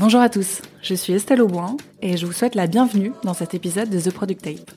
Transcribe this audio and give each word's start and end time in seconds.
Bonjour 0.00 0.22
à 0.22 0.30
tous, 0.30 0.62
je 0.80 0.94
suis 0.94 1.12
Estelle 1.12 1.42
Auboin 1.42 1.76
et 2.00 2.16
je 2.16 2.24
vous 2.24 2.32
souhaite 2.32 2.54
la 2.54 2.66
bienvenue 2.66 3.12
dans 3.22 3.34
cet 3.34 3.52
épisode 3.52 3.90
de 3.90 4.00
The 4.00 4.10
Product 4.10 4.40
Tape. 4.40 4.70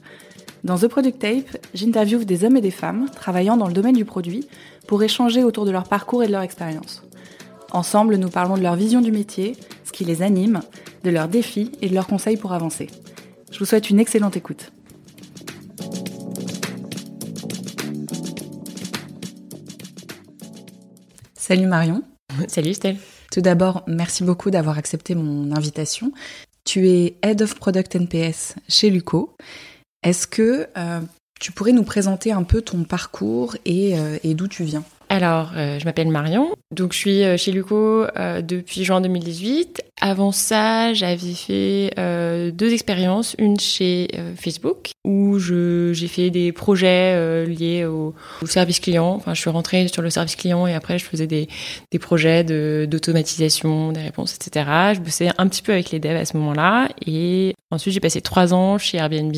Dans 0.66 0.78
The 0.78 0.90
Product 0.90 1.18
Tape, 1.18 1.58
j'interviewe 1.74 2.26
des 2.26 2.44
hommes 2.44 2.58
et 2.58 2.62
des 2.62 2.72
femmes 2.72 3.10
travaillant 3.10 3.56
dans 3.56 3.70
le 3.70 3.74
domaine 3.74 3.96
du 3.96 4.04
produit 4.04 4.50
pour 4.86 5.02
échanger 5.02 5.46
autour 5.46 5.64
de 5.64 5.72
leur 5.72 5.86
parcours 5.86 6.24
et 6.24 6.28
de 6.28 6.34
leur 6.34 6.42
expérience. 6.42 7.04
Ensemble, 7.72 8.18
nous 8.18 8.28
parlons 8.28 8.58
de 8.58 8.62
leur 8.64 8.76
vision 8.76 9.00
du 9.00 9.14
métier, 9.14 9.56
ce 9.86 9.94
qui 9.94 10.04
les 10.04 10.24
anime, 10.24 10.60
de 11.06 11.10
leurs 11.10 11.30
défis 11.30 11.72
et 11.82 11.88
de 11.88 11.96
leurs 11.96 12.08
conseils 12.08 12.36
pour 12.36 12.52
avancer. 12.52 12.88
Je 13.50 13.60
vous 13.60 13.66
souhaite 13.66 13.90
une 13.90 14.02
excellente 14.02 14.36
écoute. 14.36 14.74
Salut 21.34 21.68
Marion. 21.68 22.04
Salut 22.50 22.74
Stella. 22.74 22.98
Tout 23.34 23.42
d'abord, 23.42 23.82
merci 23.88 24.24
beaucoup 24.24 24.52
d'avoir 24.52 24.78
accepté 24.78 25.16
mon 25.16 25.52
invitation. 25.56 26.12
Tu 26.66 26.88
es 26.88 27.16
Head 27.24 27.42
of 27.42 27.56
Product 27.56 27.96
NPS 27.96 28.54
chez 28.70 28.92
Luco. 28.92 29.36
Est-ce 30.04 30.28
que 30.28 30.68
euh, 30.78 31.00
tu 31.40 31.52
pourrais 31.52 31.72
nous 31.72 31.82
présenter 31.82 32.32
un 32.32 32.44
peu 32.44 32.62
ton 32.62 32.84
parcours 32.84 33.56
et, 33.66 33.98
euh, 33.98 34.20
et 34.24 34.36
d'où 34.36 34.48
tu 34.48 34.64
viens? 34.64 34.84
Alors, 35.14 35.52
euh, 35.56 35.78
je 35.78 35.86
m'appelle 35.86 36.08
Marion, 36.08 36.56
donc 36.72 36.94
je 36.94 36.98
suis 36.98 37.24
euh, 37.24 37.38
chez 37.38 37.52
Luco 37.52 38.04
euh, 38.18 38.42
depuis 38.42 38.84
juin 38.84 39.00
2018. 39.00 39.84
Avant 40.02 40.32
ça, 40.32 40.92
j'avais 40.96 41.36
fait 41.36 41.94
deux 42.52 42.74
expériences, 42.74 43.36
une 43.38 43.60
chez 43.60 44.08
Facebook 44.36 44.90
où 45.06 45.38
j'ai 45.38 46.08
fait 46.08 46.32
des 46.32 46.52
projets 46.52 47.46
liés 47.46 47.86
au, 47.86 48.16
service 48.46 48.80
client. 48.80 49.14
Enfin, 49.16 49.36
je 49.36 49.40
suis 49.40 49.52
rentrée 49.52 49.88
sur 49.88 50.02
le 50.02 50.10
service 50.10 50.36
client 50.36 50.66
et 50.66 50.74
après 50.74 50.98
je 50.98 51.06
faisais 51.06 51.28
des, 51.28 51.48
des 51.92 52.00
projets 52.00 52.44
d'automatisation, 52.44 53.92
des 53.92 54.02
réponses, 54.02 54.36
etc. 54.36 54.66
Je 54.96 55.00
bossais 55.00 55.30
un 55.38 55.48
petit 55.48 55.62
peu 55.62 55.72
avec 55.72 55.92
les 55.92 56.00
devs 56.00 56.18
à 56.18 56.26
ce 56.26 56.36
moment-là 56.38 56.90
et 57.06 57.54
ensuite 57.70 57.94
j'ai 57.94 58.02
passé 58.02 58.20
trois 58.20 58.54
ans 58.54 58.80
chez 58.80 58.98
Airbnb 58.98 59.36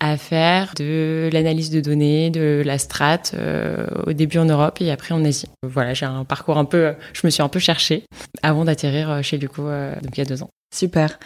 à 0.00 0.16
faire 0.16 0.74
de 0.76 1.30
l'analyse 1.32 1.70
de 1.70 1.80
données, 1.80 2.30
de 2.30 2.62
la 2.64 2.78
strat, 2.78 3.20
euh, 3.34 3.86
au 4.06 4.12
début 4.12 4.38
en 4.38 4.44
Europe 4.44 4.80
et 4.80 4.90
après 4.90 5.14
en 5.14 5.24
Asie. 5.24 5.46
Voilà, 5.62 5.94
j'ai 5.94 6.06
un 6.06 6.24
parcours 6.24 6.58
un 6.58 6.64
peu, 6.64 6.94
je 7.12 7.20
me 7.24 7.30
suis 7.30 7.42
un 7.42 7.48
peu 7.48 7.58
cherchée 7.58 8.04
avant 8.42 8.64
d'atterrir 8.64 9.10
euh, 9.10 9.22
chez 9.22 9.38
Luco 9.38 9.66
euh, 9.66 9.94
depuis 10.02 10.20
il 10.20 10.24
y 10.24 10.26
a 10.26 10.28
deux 10.28 10.42
ans. 10.42 10.50
Super. 10.74 11.18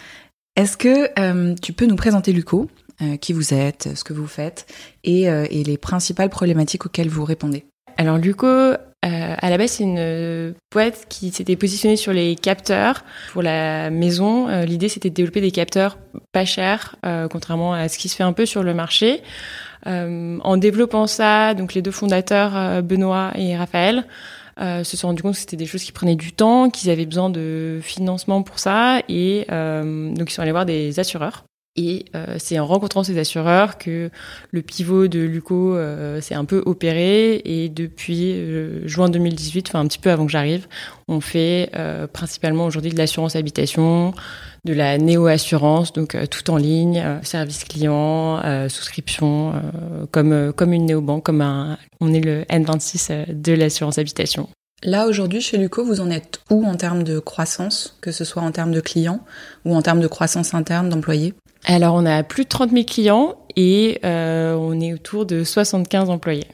Est-ce 0.56 0.76
que 0.76 1.54
tu 1.60 1.72
peux 1.72 1.86
nous 1.86 1.96
présenter 1.96 2.32
Luco, 2.32 2.68
qui 3.20 3.32
vous 3.32 3.54
êtes, 3.54 3.90
ce 3.94 4.02
que 4.02 4.12
vous 4.12 4.26
faites 4.26 4.66
et, 5.04 5.22
et 5.26 5.62
les 5.62 5.78
principales 5.78 6.30
problématiques 6.30 6.84
auxquelles 6.84 7.08
vous 7.08 7.24
répondez? 7.24 7.64
Alors 7.96 8.18
Luco, 8.18 8.46
euh, 9.04 9.34
à 9.38 9.50
la 9.50 9.58
base, 9.58 9.72
c'est 9.72 9.84
une 9.84 10.54
boîte 10.72 11.06
qui 11.08 11.30
s'était 11.30 11.54
positionnée 11.54 11.96
sur 11.96 12.12
les 12.12 12.34
capteurs 12.34 13.04
pour 13.32 13.42
la 13.42 13.90
maison. 13.90 14.48
Euh, 14.48 14.64
L'idée, 14.64 14.88
c'était 14.88 15.10
de 15.10 15.14
développer 15.14 15.40
des 15.40 15.52
capteurs 15.52 15.98
pas 16.44 16.78
euh, 17.06 17.28
contrairement 17.28 17.72
à 17.72 17.88
ce 17.88 17.98
qui 17.98 18.08
se 18.08 18.16
fait 18.16 18.22
un 18.22 18.32
peu 18.32 18.46
sur 18.46 18.62
le 18.62 18.74
marché. 18.74 19.22
Euh, 19.86 20.38
en 20.42 20.56
développant 20.56 21.06
ça, 21.06 21.54
donc 21.54 21.74
les 21.74 21.82
deux 21.82 21.90
fondateurs, 21.90 22.56
euh, 22.56 22.82
Benoît 22.82 23.32
et 23.36 23.56
Raphaël, 23.56 24.04
se 24.60 24.96
sont 24.96 25.06
rendus 25.06 25.22
compte 25.22 25.34
que 25.34 25.38
c'était 25.38 25.56
des 25.56 25.66
choses 25.66 25.84
qui 25.84 25.92
prenaient 25.92 26.16
du 26.16 26.32
temps, 26.32 26.68
qu'ils 26.68 26.90
avaient 26.90 27.06
besoin 27.06 27.30
de 27.30 27.78
financement 27.80 28.42
pour 28.42 28.58
ça, 28.58 29.02
et 29.08 29.46
donc 29.48 30.28
ils 30.28 30.32
sont 30.32 30.42
allés 30.42 30.50
voir 30.50 30.66
des 30.66 30.98
assureurs 30.98 31.44
et 31.76 32.06
c'est 32.38 32.58
en 32.58 32.66
rencontrant 32.66 33.04
ces 33.04 33.16
assureurs 33.20 33.78
que 33.78 34.10
le 34.50 34.62
pivot 34.62 35.06
de 35.06 35.20
Luco 35.20 35.78
s'est 36.20 36.34
un 36.34 36.44
peu 36.44 36.60
opéré. 36.66 37.40
Et 37.44 37.68
depuis 37.68 38.34
juin 38.84 39.08
2018, 39.08 39.68
enfin 39.68 39.78
un 39.78 39.86
petit 39.86 40.00
peu 40.00 40.10
avant 40.10 40.26
que 40.26 40.32
j'arrive, 40.32 40.66
on 41.06 41.20
fait 41.20 41.70
principalement 42.12 42.66
aujourd'hui 42.66 42.90
de 42.90 42.98
l'assurance 42.98 43.36
habitation, 43.36 44.12
de 44.64 44.72
la 44.72 44.98
néo-assurance, 44.98 45.92
donc 45.92 46.16
tout 46.30 46.50
en 46.50 46.56
ligne, 46.56 47.04
service 47.22 47.64
client, 47.64 48.40
souscription, 48.68 49.54
comme 50.10 50.52
comme 50.52 50.72
une 50.72 50.86
néobanque, 50.86 51.24
comme 51.24 51.40
un, 51.40 51.78
on 52.00 52.12
est 52.12 52.20
le 52.20 52.42
N26 52.44 53.32
de 53.32 53.52
l'assurance 53.52 53.98
habitation. 53.98 54.48
Là, 54.84 55.06
aujourd'hui, 55.06 55.40
chez 55.40 55.58
Luco, 55.58 55.84
vous 55.84 56.00
en 56.00 56.10
êtes 56.10 56.40
où 56.50 56.64
en 56.64 56.76
termes 56.76 57.02
de 57.02 57.18
croissance, 57.18 57.98
que 58.00 58.12
ce 58.12 58.24
soit 58.24 58.42
en 58.42 58.52
termes 58.52 58.70
de 58.70 58.80
clients 58.80 59.20
ou 59.64 59.74
en 59.74 59.82
termes 59.82 60.00
de 60.00 60.06
croissance 60.06 60.54
interne 60.54 60.88
d'employés? 60.88 61.34
Alors, 61.64 61.94
on 61.94 62.06
a 62.06 62.22
plus 62.22 62.44
de 62.44 62.48
30 62.48 62.70
000 62.70 62.84
clients 62.84 63.36
et 63.56 63.98
euh, 64.04 64.54
on 64.54 64.80
est 64.80 64.92
autour 64.92 65.26
de 65.26 65.42
75 65.42 66.10
employés. 66.10 66.46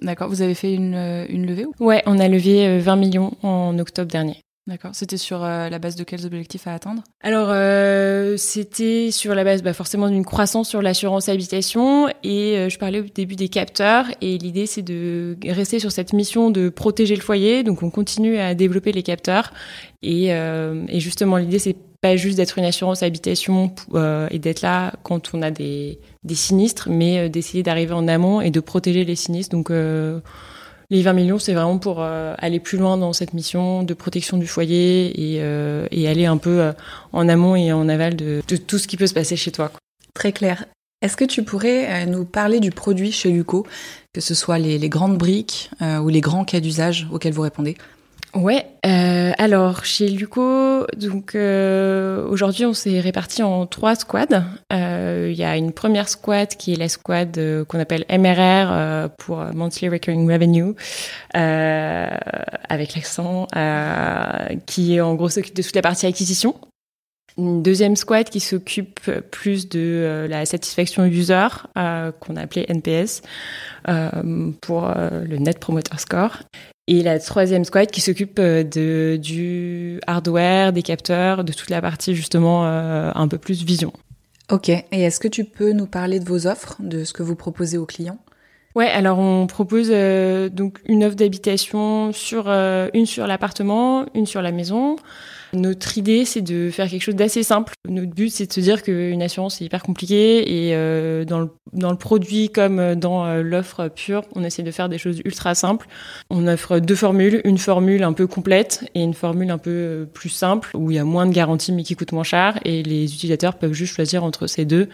D'accord. 0.00 0.28
Vous 0.28 0.42
avez 0.42 0.54
fait 0.54 0.72
une, 0.72 1.26
une 1.28 1.44
levée 1.44 1.66
ou? 1.66 1.72
Ouais, 1.80 2.02
on 2.06 2.20
a 2.20 2.28
levé 2.28 2.78
20 2.78 2.92
euh, 2.92 2.96
millions 2.96 3.32
en 3.42 3.76
octobre 3.78 4.10
dernier. 4.10 4.40
D'accord. 4.68 4.92
C'était 4.94 5.16
sur 5.16 5.42
euh, 5.42 5.68
la 5.68 5.80
base 5.80 5.96
de 5.96 6.04
quels 6.04 6.24
objectifs 6.24 6.68
à 6.68 6.74
atteindre? 6.74 7.02
Alors, 7.20 7.48
euh, 7.50 8.36
c'était 8.36 9.10
sur 9.10 9.34
la 9.34 9.42
base 9.42 9.60
bah, 9.60 9.72
forcément 9.72 10.08
d'une 10.08 10.24
croissance 10.24 10.68
sur 10.68 10.82
l'assurance 10.82 11.28
habitation. 11.28 12.08
Et 12.22 12.56
euh, 12.56 12.68
je 12.68 12.78
parlais 12.78 13.00
au 13.00 13.06
début 13.12 13.34
des 13.34 13.48
capteurs. 13.48 14.06
Et 14.20 14.38
l'idée, 14.38 14.66
c'est 14.66 14.82
de 14.82 15.36
rester 15.48 15.80
sur 15.80 15.90
cette 15.90 16.12
mission 16.12 16.50
de 16.50 16.68
protéger 16.68 17.16
le 17.16 17.22
foyer. 17.22 17.64
Donc, 17.64 17.82
on 17.82 17.90
continue 17.90 18.38
à 18.38 18.54
développer 18.54 18.92
les 18.92 19.02
capteurs. 19.02 19.52
Et, 20.04 20.32
justement, 21.00 21.38
l'idée, 21.38 21.58
c'est 21.58 21.76
pas 22.00 22.16
juste 22.16 22.36
d'être 22.36 22.58
une 22.58 22.64
assurance 22.64 23.02
habitation 23.02 23.72
et 24.30 24.38
d'être 24.40 24.60
là 24.60 24.92
quand 25.04 25.30
on 25.34 25.42
a 25.42 25.52
des, 25.52 26.00
des 26.24 26.34
sinistres, 26.34 26.88
mais 26.90 27.28
d'essayer 27.28 27.62
d'arriver 27.62 27.92
en 27.92 28.08
amont 28.08 28.40
et 28.40 28.50
de 28.50 28.58
protéger 28.58 29.04
les 29.04 29.14
sinistres. 29.14 29.54
Donc, 29.54 29.70
les 30.92 31.00
20 31.00 31.14
millions, 31.14 31.38
c'est 31.38 31.54
vraiment 31.54 31.78
pour 31.78 32.02
euh, 32.02 32.34
aller 32.36 32.60
plus 32.60 32.76
loin 32.76 32.98
dans 32.98 33.14
cette 33.14 33.32
mission 33.32 33.82
de 33.82 33.94
protection 33.94 34.36
du 34.36 34.46
foyer 34.46 35.06
et, 35.34 35.38
euh, 35.40 35.86
aller 35.90 36.26
un 36.26 36.36
peu 36.36 36.60
euh, 36.60 36.72
en 37.12 37.30
amont 37.30 37.56
et 37.56 37.72
en 37.72 37.88
aval 37.88 38.14
de, 38.14 38.42
tout 38.42 38.76
ce 38.76 38.86
qui 38.86 38.98
peut 38.98 39.06
se 39.06 39.14
passer 39.14 39.34
chez 39.34 39.50
toi. 39.50 39.72
Très 40.12 40.32
clair. 40.32 40.66
Est-ce 41.00 41.16
que 41.16 41.24
tu 41.24 41.44
pourrais 41.44 42.04
nous 42.04 42.26
parler 42.26 42.60
du 42.60 42.70
produit 42.70 43.10
chez 43.10 43.30
Luco, 43.30 43.66
que 44.12 44.20
ce 44.20 44.34
soit 44.34 44.58
les 44.58 44.88
grandes 44.88 45.18
briques 45.18 45.68
ou 45.80 46.08
les 46.08 46.20
grands 46.20 46.44
cas 46.44 46.60
d'usage 46.60 47.08
auxquels 47.10 47.32
vous 47.32 47.42
répondez? 47.42 47.76
Ouais, 48.34 48.64
euh, 48.86 49.32
alors 49.36 49.84
chez 49.84 50.08
Luco, 50.08 50.86
donc 50.96 51.34
euh, 51.34 52.26
aujourd'hui 52.26 52.64
on 52.64 52.72
s'est 52.72 52.98
réparti 52.98 53.42
en 53.42 53.66
trois 53.66 53.94
squads. 53.94 54.42
Euh, 54.72 55.28
il 55.30 55.38
y 55.38 55.44
a 55.44 55.54
une 55.58 55.72
première 55.72 56.08
squad 56.08 56.48
qui 56.48 56.72
est 56.72 56.76
la 56.76 56.88
squad 56.88 57.38
qu'on 57.68 57.78
appelle 57.78 58.06
MRR 58.08 59.10
pour 59.18 59.36
Monthly 59.36 59.90
Recurring 59.90 60.32
Revenue, 60.32 60.74
avec 61.34 62.94
l'accent, 62.94 63.48
qui 64.64 64.98
en 64.98 65.14
gros 65.14 65.28
s'occupe 65.28 65.54
de 65.54 65.62
toute 65.62 65.76
la 65.76 65.82
partie 65.82 66.06
acquisition. 66.06 66.54
Une 67.36 67.62
deuxième 67.62 67.96
squad 67.96 68.30
qui 68.30 68.40
s'occupe 68.40 69.10
plus 69.30 69.68
de 69.68 70.26
la 70.28 70.46
satisfaction 70.46 71.04
user, 71.04 71.48
qu'on 71.74 72.36
a 72.36 72.40
appelé 72.40 72.64
NPS, 72.66 73.20
pour 74.62 74.90
le 74.96 75.36
Net 75.36 75.58
Promoter 75.58 75.98
Score. 75.98 76.38
Et 76.88 77.02
la 77.02 77.18
troisième 77.20 77.64
squad 77.64 77.90
qui 77.90 78.00
s'occupe 78.00 78.38
euh, 78.40 78.64
de, 78.64 79.16
du 79.16 80.00
hardware, 80.06 80.72
des 80.72 80.82
capteurs, 80.82 81.44
de 81.44 81.52
toute 81.52 81.70
la 81.70 81.80
partie 81.80 82.14
justement 82.14 82.66
euh, 82.66 83.12
un 83.14 83.28
peu 83.28 83.38
plus 83.38 83.64
vision. 83.64 83.92
Ok, 84.50 84.68
et 84.68 84.84
est-ce 84.90 85.20
que 85.20 85.28
tu 85.28 85.44
peux 85.44 85.72
nous 85.72 85.86
parler 85.86 86.18
de 86.18 86.24
vos 86.24 86.46
offres, 86.46 86.76
de 86.80 87.04
ce 87.04 87.12
que 87.12 87.22
vous 87.22 87.36
proposez 87.36 87.78
aux 87.78 87.86
clients? 87.86 88.18
Ouais, 88.74 88.88
alors 88.88 89.18
on 89.18 89.46
propose 89.46 89.88
euh, 89.90 90.48
donc 90.48 90.78
une 90.86 91.04
offre 91.04 91.16
d'habitation 91.16 92.12
sur 92.12 92.48
une 92.48 93.06
sur 93.06 93.26
l'appartement, 93.26 94.06
une 94.14 94.26
sur 94.26 94.42
la 94.42 94.52
maison. 94.52 94.96
Notre 95.54 95.98
idée, 95.98 96.24
c'est 96.24 96.40
de 96.40 96.70
faire 96.70 96.88
quelque 96.88 97.02
chose 97.02 97.14
d'assez 97.14 97.42
simple. 97.42 97.74
Notre 97.86 98.14
but, 98.14 98.30
c'est 98.30 98.46
de 98.46 98.52
se 98.52 98.60
dire 98.60 98.82
qu'une 98.82 99.20
assurance, 99.20 99.56
c'est 99.56 99.66
hyper 99.66 99.82
compliqué 99.82 100.68
et 100.68 100.74
euh, 100.74 101.26
dans, 101.26 101.40
le, 101.40 101.50
dans 101.74 101.90
le 101.90 101.98
produit 101.98 102.48
comme 102.48 102.94
dans 102.94 103.26
euh, 103.26 103.42
l'offre 103.42 103.88
pure, 103.88 104.22
on 104.34 104.44
essaie 104.44 104.62
de 104.62 104.70
faire 104.70 104.88
des 104.88 104.96
choses 104.96 105.20
ultra 105.26 105.54
simples. 105.54 105.88
On 106.30 106.46
offre 106.46 106.78
deux 106.78 106.94
formules, 106.94 107.42
une 107.44 107.58
formule 107.58 108.02
un 108.02 108.14
peu 108.14 108.26
complète 108.26 108.90
et 108.94 109.02
une 109.02 109.12
formule 109.12 109.50
un 109.50 109.58
peu 109.58 109.70
euh, 109.70 110.04
plus 110.06 110.30
simple 110.30 110.70
où 110.74 110.90
il 110.90 110.94
y 110.94 110.98
a 110.98 111.04
moins 111.04 111.26
de 111.26 111.32
garanties 111.32 111.72
mais 111.72 111.82
qui 111.82 111.96
coûte 111.96 112.12
moins 112.12 112.24
cher 112.24 112.58
et 112.64 112.82
les 112.82 113.12
utilisateurs 113.12 113.56
peuvent 113.56 113.74
juste 113.74 113.94
choisir 113.94 114.24
entre 114.24 114.46
ces 114.46 114.64
deux. 114.64 114.88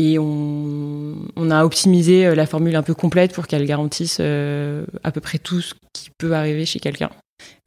Et 0.00 0.16
on, 0.18 1.50
a 1.50 1.64
optimisé 1.64 2.34
la 2.34 2.46
formule 2.46 2.76
un 2.76 2.84
peu 2.84 2.94
complète 2.94 3.32
pour 3.32 3.48
qu'elle 3.48 3.66
garantisse 3.66 4.20
à 4.20 5.10
peu 5.12 5.20
près 5.20 5.38
tout 5.38 5.60
ce 5.60 5.74
qui 5.92 6.10
peut 6.16 6.34
arriver 6.34 6.66
chez 6.66 6.78
quelqu'un. 6.78 7.10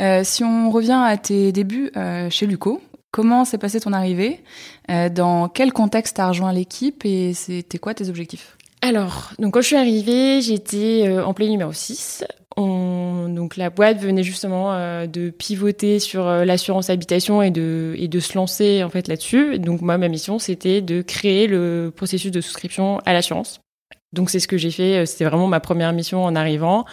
Euh, 0.01 0.21
si 0.23 0.43
on 0.43 0.69
revient 0.71 0.99
à 1.03 1.17
tes 1.17 1.51
débuts 1.51 1.91
euh, 1.95 2.29
chez 2.29 2.45
Luco, 2.45 2.81
comment 3.11 3.45
s'est 3.45 3.57
passée 3.57 3.79
ton 3.79 3.93
arrivée? 3.93 4.43
Euh, 4.89 5.09
Dans 5.09 5.47
quel 5.47 5.73
contexte 5.73 6.19
as 6.19 6.29
rejoint 6.29 6.53
l'équipe 6.53 7.05
et 7.05 7.33
c'était 7.33 7.77
quoi 7.77 7.93
tes 7.93 8.09
objectifs? 8.09 8.57
Alors, 8.81 9.31
donc 9.37 9.53
quand 9.53 9.61
je 9.61 9.67
suis 9.67 9.75
arrivée, 9.75 10.41
j'étais 10.41 11.07
employée 11.23 11.51
numéro 11.51 11.71
6. 11.71 12.25
On, 12.57 13.29
donc 13.29 13.55
la 13.55 13.69
boîte 13.69 13.99
venait 13.99 14.23
justement 14.23 14.73
de 15.05 15.29
pivoter 15.29 15.99
sur 15.99 16.25
l'assurance 16.25 16.89
habitation 16.89 17.41
et 17.41 17.51
de, 17.51 17.93
et 17.97 18.07
de 18.07 18.19
se 18.19 18.35
lancer 18.35 18.83
en 18.83 18.89
fait 18.89 19.07
là-dessus. 19.07 19.59
Donc 19.59 19.81
moi, 19.81 19.97
ma 19.97 20.07
mission, 20.07 20.39
c'était 20.39 20.81
de 20.81 21.01
créer 21.01 21.47
le 21.47 21.93
processus 21.95 22.31
de 22.31 22.41
souscription 22.41 22.99
à 23.05 23.13
l'assurance. 23.13 23.61
Donc 24.13 24.29
c'est 24.31 24.39
ce 24.39 24.47
que 24.47 24.57
j'ai 24.57 24.71
fait. 24.71 25.05
C'était 25.05 25.25
vraiment 25.25 25.47
ma 25.47 25.59
première 25.59 25.93
mission 25.93 26.23
en 26.23 26.35
arrivant 26.35 26.85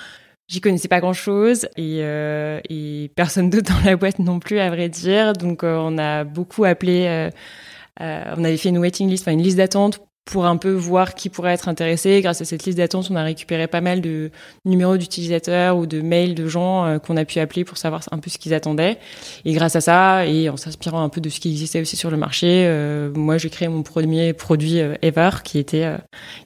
J'y 0.48 0.62
connaissais 0.62 0.88
pas 0.88 1.00
grand 1.00 1.12
chose 1.12 1.68
et, 1.76 1.98
euh, 2.00 2.58
et 2.70 3.10
personne 3.14 3.50
d'autre 3.50 3.70
dans 3.74 3.84
la 3.84 3.96
boîte 3.96 4.18
non 4.18 4.40
plus 4.40 4.58
à 4.58 4.70
vrai 4.70 4.88
dire. 4.88 5.34
Donc 5.34 5.62
euh, 5.62 5.76
on 5.78 5.98
a 5.98 6.24
beaucoup 6.24 6.64
appelé, 6.64 7.04
euh, 7.06 7.30
euh, 8.00 8.34
on 8.36 8.44
avait 8.44 8.56
fait 8.56 8.70
une 8.70 8.78
waiting 8.78 9.10
list, 9.10 9.24
enfin 9.24 9.32
une 9.32 9.42
liste 9.42 9.58
d'attente 9.58 10.00
pour 10.30 10.46
un 10.46 10.56
peu 10.56 10.72
voir 10.72 11.14
qui 11.14 11.30
pourrait 11.30 11.54
être 11.54 11.68
intéressé. 11.68 12.20
Grâce 12.20 12.40
à 12.40 12.44
cette 12.44 12.64
liste 12.64 12.78
d'attente, 12.78 13.08
on 13.10 13.16
a 13.16 13.22
récupéré 13.22 13.66
pas 13.66 13.80
mal 13.80 14.00
de 14.00 14.30
numéros 14.64 14.96
d'utilisateurs 14.96 15.76
ou 15.76 15.86
de 15.86 16.00
mails 16.00 16.34
de 16.34 16.46
gens 16.46 16.84
euh, 16.84 16.98
qu'on 16.98 17.16
a 17.16 17.24
pu 17.24 17.38
appeler 17.38 17.64
pour 17.64 17.78
savoir 17.78 18.02
un 18.10 18.18
peu 18.18 18.28
ce 18.28 18.38
qu'ils 18.38 18.54
attendaient. 18.54 18.98
Et 19.44 19.52
grâce 19.52 19.76
à 19.76 19.80
ça, 19.80 20.26
et 20.26 20.48
en 20.48 20.56
s'inspirant 20.56 21.02
un 21.02 21.08
peu 21.08 21.20
de 21.20 21.28
ce 21.28 21.40
qui 21.40 21.50
existait 21.50 21.80
aussi 21.80 21.96
sur 21.96 22.10
le 22.10 22.16
marché, 22.16 22.66
euh, 22.66 23.10
moi 23.14 23.38
j'ai 23.38 23.50
créé 23.50 23.68
mon 23.68 23.82
premier 23.82 24.32
produit 24.32 24.80
euh, 24.80 24.94
ever, 25.02 25.30
qui 25.44 25.58
était 25.58 25.84
euh, 25.84 25.96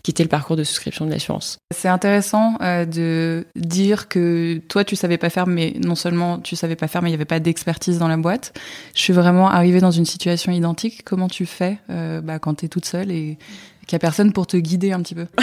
qui 0.03 0.11
était 0.11 0.23
le 0.23 0.29
parcours 0.29 0.57
de 0.57 0.65
souscription 0.65 1.05
de 1.05 1.11
l'assurance. 1.11 1.59
C'est 1.75 1.89
intéressant 1.89 2.57
de 2.61 3.47
dire 3.57 4.09
que 4.09 4.61
toi 4.69 4.85
tu 4.85 4.97
savais 4.97 5.19
pas 5.19 5.31
faire, 5.31 5.47
mais 5.47 5.75
non 5.83 5.95
seulement 5.95 6.39
tu 6.39 6.57
savais 6.57 6.77
pas 6.77 6.89
faire, 6.89 7.03
mais 7.03 7.09
il 7.09 7.13
y 7.13 7.15
avait 7.15 7.25
pas 7.25 7.41
d'expertise 7.41 7.99
dans 7.99 8.09
la 8.09 8.17
boîte. 8.17 8.53
Je 8.95 9.01
suis 9.01 9.13
vraiment 9.13 9.51
arrivée 9.51 9.81
dans 9.81 9.91
une 9.91 10.05
situation 10.05 10.53
identique. 10.53 11.03
Comment 11.05 11.29
tu 11.29 11.47
fais 11.47 11.79
bah, 11.89 12.39
quand 12.39 12.57
tu 12.57 12.67
es 12.67 12.69
toute 12.69 12.85
seule 12.85 13.11
et 13.11 13.39
qu'il 13.87 13.93
y 13.93 13.97
a 13.97 14.01
personne 14.01 14.33
pour 14.33 14.47
te 14.47 14.57
guider 14.57 14.93
un 14.93 15.03
petit 15.03 15.15
peu 15.15 15.27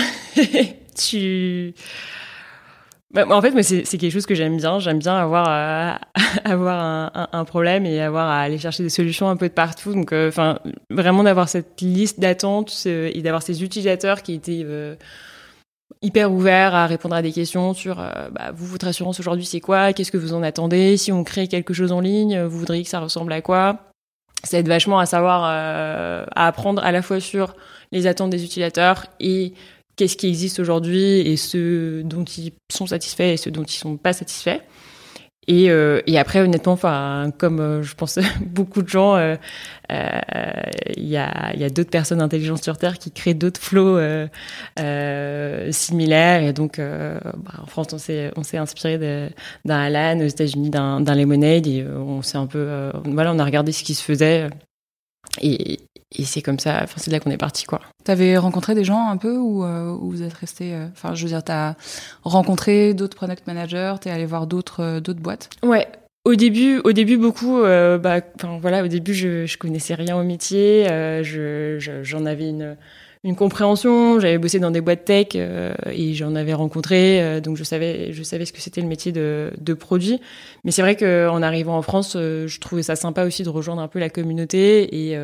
bah, 3.12 3.26
en 3.28 3.42
fait, 3.42 3.64
c'est 3.64 3.98
quelque 3.98 4.12
chose 4.12 4.28
que 4.28 4.36
j'aime 4.36 4.58
bien. 4.58 4.80
J'aime 4.80 5.00
bien 5.00 5.16
avoir 5.16 5.48
euh, 5.50 5.94
avoir 6.46 7.12
un, 7.32 7.46
problème 7.46 7.86
et 7.86 8.00
avoir 8.02 8.28
à 8.28 8.42
aller 8.42 8.58
chercher 8.58 8.84
des 8.84 8.90
solutions 8.90 9.30
un 9.30 9.36
peu 9.36 9.48
de 9.50 9.54
partout. 9.54 9.94
Donc, 9.94 10.14
euh, 10.14 10.32
vraiment 10.90 11.24
d'avoir 11.24 11.50
cette 11.50 11.82
liste 11.82 12.20
d'attente 12.20 12.74
euh, 12.86 13.10
et 13.14 13.22
d'avoir 13.22 13.42
ces 13.42 13.64
utilisateurs 13.64 14.22
qui 14.22 14.34
étaient 14.34 14.62
euh, 14.64 14.96
hyper 16.02 16.32
ouverts 16.32 16.76
à 16.76 16.86
répondre 16.86 17.16
à 17.16 17.22
des 17.22 17.32
questions 17.32 17.74
sur 17.74 17.96
bah, 17.96 18.52
vous 18.54 18.68
votre 18.68 18.88
assurance 18.88 19.20
aujourd'hui 19.20 19.46
c'est 19.46 19.60
quoi? 19.60 19.92
Qu'est-ce 19.94 20.12
que 20.12 20.18
vous 20.18 20.34
en 20.34 20.44
attendez? 20.44 20.96
Si 20.98 21.12
on 21.12 21.24
crée 21.24 21.48
quelque 21.48 21.74
chose 21.74 21.92
en 21.92 22.00
ligne, 22.00 22.42
vous 22.44 22.60
voudriez 22.60 22.84
que 22.84 22.90
ça 22.90 23.00
ressemble 23.00 23.34
à 23.34 23.42
quoi? 23.42 23.89
Ça 24.44 24.58
aide 24.58 24.68
vachement 24.68 25.00
à 25.00 25.06
savoir 25.06 25.44
euh, 25.46 26.26
à 26.36 26.48
apprendre 26.48 26.82
à 26.84 26.92
la 26.92 27.02
fois 27.02 27.20
sur 27.20 27.56
les 27.92 28.08
attentes 28.08 28.30
des 28.30 28.44
utilisateurs 28.44 29.06
et 29.20 29.54
qu'est-ce 29.96 30.16
qui 30.16 30.28
existe 30.28 30.60
aujourd'hui 30.60 31.20
et 31.20 31.36
ce 31.36 32.02
dont 32.04 32.24
ils 32.24 32.54
sont 32.72 32.88
satisfaits 32.88 33.34
et 33.34 33.38
ceux 33.38 33.52
dont 33.52 33.64
ils 33.64 33.78
sont 33.78 33.98
pas 33.98 34.14
satisfaits. 34.14 34.62
Et, 35.50 35.72
euh, 35.72 36.00
et 36.06 36.20
après, 36.20 36.42
honnêtement, 36.42 36.74
enfin, 36.74 37.34
comme 37.40 37.60
euh, 37.60 37.82
je 37.82 37.96
pense 37.96 38.20
beaucoup 38.46 38.84
de 38.84 38.88
gens, 38.88 39.18
il 39.18 39.40
euh, 39.92 40.18
y 40.96 41.18
a, 41.18 41.56
y 41.56 41.64
a 41.64 41.70
d'autres 41.72 41.90
personnes 41.90 42.22
intelligentes 42.22 42.64
sur 42.64 42.78
Terre 42.78 43.00
qui 43.00 43.12
créent 43.12 43.34
d'autres 43.34 43.60
flows 43.60 44.00
similaires. 45.72 46.44
Et 46.44 46.54
donc, 46.54 46.80
bah, 46.80 47.54
en 47.64 47.66
France, 47.66 47.88
on 47.94 47.98
s'est 47.98 48.32
on 48.36 48.44
s'est 48.44 48.58
inspiré 48.58 49.32
d'un 49.66 49.80
Alan, 49.80 50.20
aux 50.20 50.28
États-Unis 50.28 50.70
d'un 50.70 51.16
Lemonade, 51.16 51.66
et 51.66 51.84
on 51.84 52.22
s'est 52.22 52.38
un 52.38 52.46
peu, 52.46 52.92
voilà, 53.06 53.34
on 53.34 53.40
a 53.40 53.44
regardé 53.44 53.72
ce 53.72 53.84
qui 53.84 53.96
se 53.96 54.04
faisait. 54.04 54.50
Et, 55.42 55.80
et 56.18 56.26
c'est 56.26 56.42
comme 56.42 56.60
ça, 56.60 56.82
enfin 56.84 56.96
c'est 56.98 57.12
de 57.12 57.16
là 57.16 57.20
qu'on 57.20 57.32
est 57.32 57.38
parti 57.38 57.66
quoi. 57.66 57.82
T'avais 58.04 58.38
rencontré 58.38 58.76
des 58.76 58.84
gens 58.84 59.10
un 59.10 59.18
peu 59.18 59.38
ou, 59.38 59.64
euh, 59.64 59.92
ou 59.92 60.10
vous 60.10 60.24
êtes 60.24 60.34
resté, 60.34 60.76
enfin 60.92 61.14
je 61.14 61.24
veux 61.24 61.30
dire, 61.30 61.44
t'as 61.44 61.76
rencontré 62.24 62.94
d'autres 62.94 63.16
product 63.16 63.46
managers, 63.48 63.96
t'es 64.02 64.10
allé 64.10 64.26
voir 64.26 64.48
d'autres 64.48 64.82
euh, 64.82 65.00
d'autres 65.00 65.22
boîtes? 65.22 65.50
Ouais. 65.64 65.88
Au 66.26 66.36
début, 66.36 66.82
au 66.84 66.92
début 66.92 67.18
beaucoup, 67.18 67.60
euh, 67.60 67.98
bah, 67.98 68.22
enfin 68.36 68.60
voilà, 68.62 68.84
au 68.84 68.88
début 68.88 69.14
je, 69.14 69.46
je 69.46 69.58
connaissais 69.58 69.96
rien 69.96 70.18
au 70.18 70.24
métier, 70.24 70.90
euh, 70.90 71.24
je, 71.24 72.02
j'en 72.04 72.26
avais 72.26 72.50
une 72.50 72.76
une 73.24 73.36
compréhension. 73.36 74.20
J'avais 74.20 74.38
bossé 74.38 74.60
dans 74.60 74.72
des 74.72 74.82
boîtes 74.82 75.06
tech 75.06 75.28
euh, 75.36 75.74
et 75.92 76.14
j'en 76.14 76.36
avais 76.36 76.54
rencontré, 76.54 77.22
euh, 77.22 77.42
donc 77.42 77.58
je 77.58 77.64
savais, 77.64 78.14
je 78.14 78.24
savais 78.24 78.46
ce 78.46 78.54
que 78.54 78.62
c'était 78.62 78.82
le 78.82 78.88
métier 78.88 79.12
de, 79.12 79.52
de 79.60 79.74
produit. 79.74 80.20
Mais 80.64 80.72
c'est 80.72 80.82
vrai 80.82 80.96
qu'en 80.96 81.42
arrivant 81.42 81.78
en 81.78 81.82
France, 81.82 82.14
euh, 82.16 82.48
je 82.48 82.60
trouvais 82.60 82.84
ça 82.84 82.96
sympa 82.96 83.26
aussi 83.26 83.44
de 83.44 83.50
rejoindre 83.50 83.82
un 83.82 83.88
peu 83.88 84.00
la 84.00 84.10
communauté 84.10 85.10
et 85.10 85.18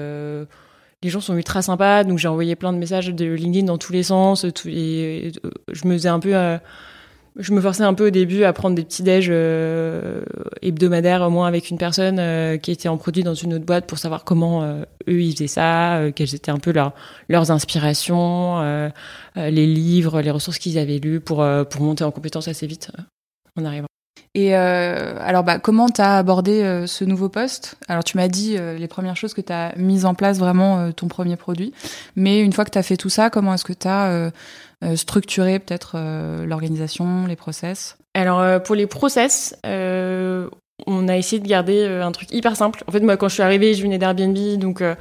les 1.06 1.12
gens 1.12 1.22
sont 1.22 1.36
ultra 1.36 1.62
sympas. 1.62 2.04
Donc 2.04 2.18
j'ai 2.18 2.28
envoyé 2.28 2.56
plein 2.56 2.74
de 2.74 2.78
messages 2.78 3.08
de 3.08 3.26
LinkedIn 3.26 3.66
dans 3.66 3.78
tous 3.78 3.94
les 3.94 4.04
sens. 4.04 4.46
Et, 4.66 5.32
je 5.72 5.88
me 5.88 5.94
faisais 5.94 6.10
un 6.10 6.20
peu 6.20 6.34
je 7.38 7.54
me 7.54 7.60
forçais 7.60 7.84
un 7.84 7.94
peu 7.94 8.08
au 8.08 8.10
début 8.12 8.44
à 8.44 8.54
prendre 8.54 8.76
des 8.76 8.84
petits 8.84 9.04
déj 9.04 9.28
euh, 9.30 10.22
hebdomadaires 10.62 11.22
au 11.22 11.30
moins 11.30 11.48
avec 11.48 11.70
une 11.70 11.78
personne 11.78 12.18
euh, 12.18 12.58
qui 12.58 12.72
était 12.72 12.88
en 12.88 12.98
produit 12.98 13.24
dans 13.24 13.34
une 13.34 13.54
autre 13.54 13.66
boîte 13.66 13.88
pour 13.88 13.98
savoir 13.98 14.24
comment 14.24 14.64
euh, 14.64 14.84
eux 15.10 15.22
ils 15.22 15.34
faisaient 15.34 15.48
ça, 15.48 15.98
euh, 15.98 16.12
quelles 16.14 16.34
étaient 16.34 16.52
un 16.52 16.60
peu 16.60 16.74
leurs 17.28 17.52
inspirations, 17.52 18.62
euh, 18.62 18.90
euh, 19.38 19.50
les 19.50 19.68
livres, 19.68 20.22
les 20.22 20.32
ressources 20.32 20.60
qu'ils 20.60 20.78
avaient 20.78 21.00
lues 21.00 21.20
pour 21.20 21.46
pour 21.70 21.82
monter 21.82 22.04
en 22.04 22.12
compétence 22.12 22.48
assez 22.48 22.68
vite 22.68 22.92
en 23.58 23.66
arrivant. 23.66 23.88
Et 24.36 24.54
alors, 24.54 25.44
bah, 25.44 25.60
comment 25.60 25.88
tu 25.88 26.02
as 26.02 26.18
abordé 26.18 26.84
ce 26.88 27.06
nouveau 27.06 27.30
poste? 27.30 27.76
Alors, 27.88 28.04
tu 28.04 28.18
m'as 28.18 28.28
dit 28.28 28.58
les 28.58 28.88
premières 28.88 29.16
choses 29.16 29.34
que 29.34 29.42
tu 29.42 29.54
as 29.54 29.74
mises 29.78 30.06
en 30.06 30.14
place 30.14 30.40
vraiment 30.40 30.92
ton 30.92 31.08
premier 31.08 31.38
produit. 31.38 31.74
Mais 32.18 32.42
une 32.42 32.52
fois 32.52 32.66
que 32.66 32.72
tu 32.72 32.78
as 32.78 32.84
fait 32.84 32.98
tout 32.98 33.10
ça, 33.10 33.30
comment 33.30 33.54
est-ce 33.54 33.64
que 33.64 33.72
tu 33.72 33.88
as 33.88 34.32
euh, 34.84 34.96
structurer 34.98 35.58
peut-être 35.60 35.94
euh, 35.96 36.46
l'organisation, 36.46 37.28
les 37.28 37.38
process? 37.38 37.98
Alors 38.14 38.40
euh, 38.42 38.60
pour 38.60 38.76
les 38.76 38.88
process, 38.88 39.56
on 40.88 41.08
a 41.08 41.18
essayé 41.18 41.42
de 41.42 41.48
garder 41.48 41.86
un 41.86 42.12
truc 42.12 42.30
hyper 42.32 42.56
simple. 42.56 42.84
En 42.88 42.92
fait, 42.92 43.00
moi, 43.00 43.18
quand 43.18 43.30
je 43.30 43.36
suis 43.36 43.44
arrivée, 43.44 43.74
je 43.74 43.82
venais 43.82 43.98
d'Airbnb, 43.98 44.38
donc 44.58 44.82
euh, 44.82 44.96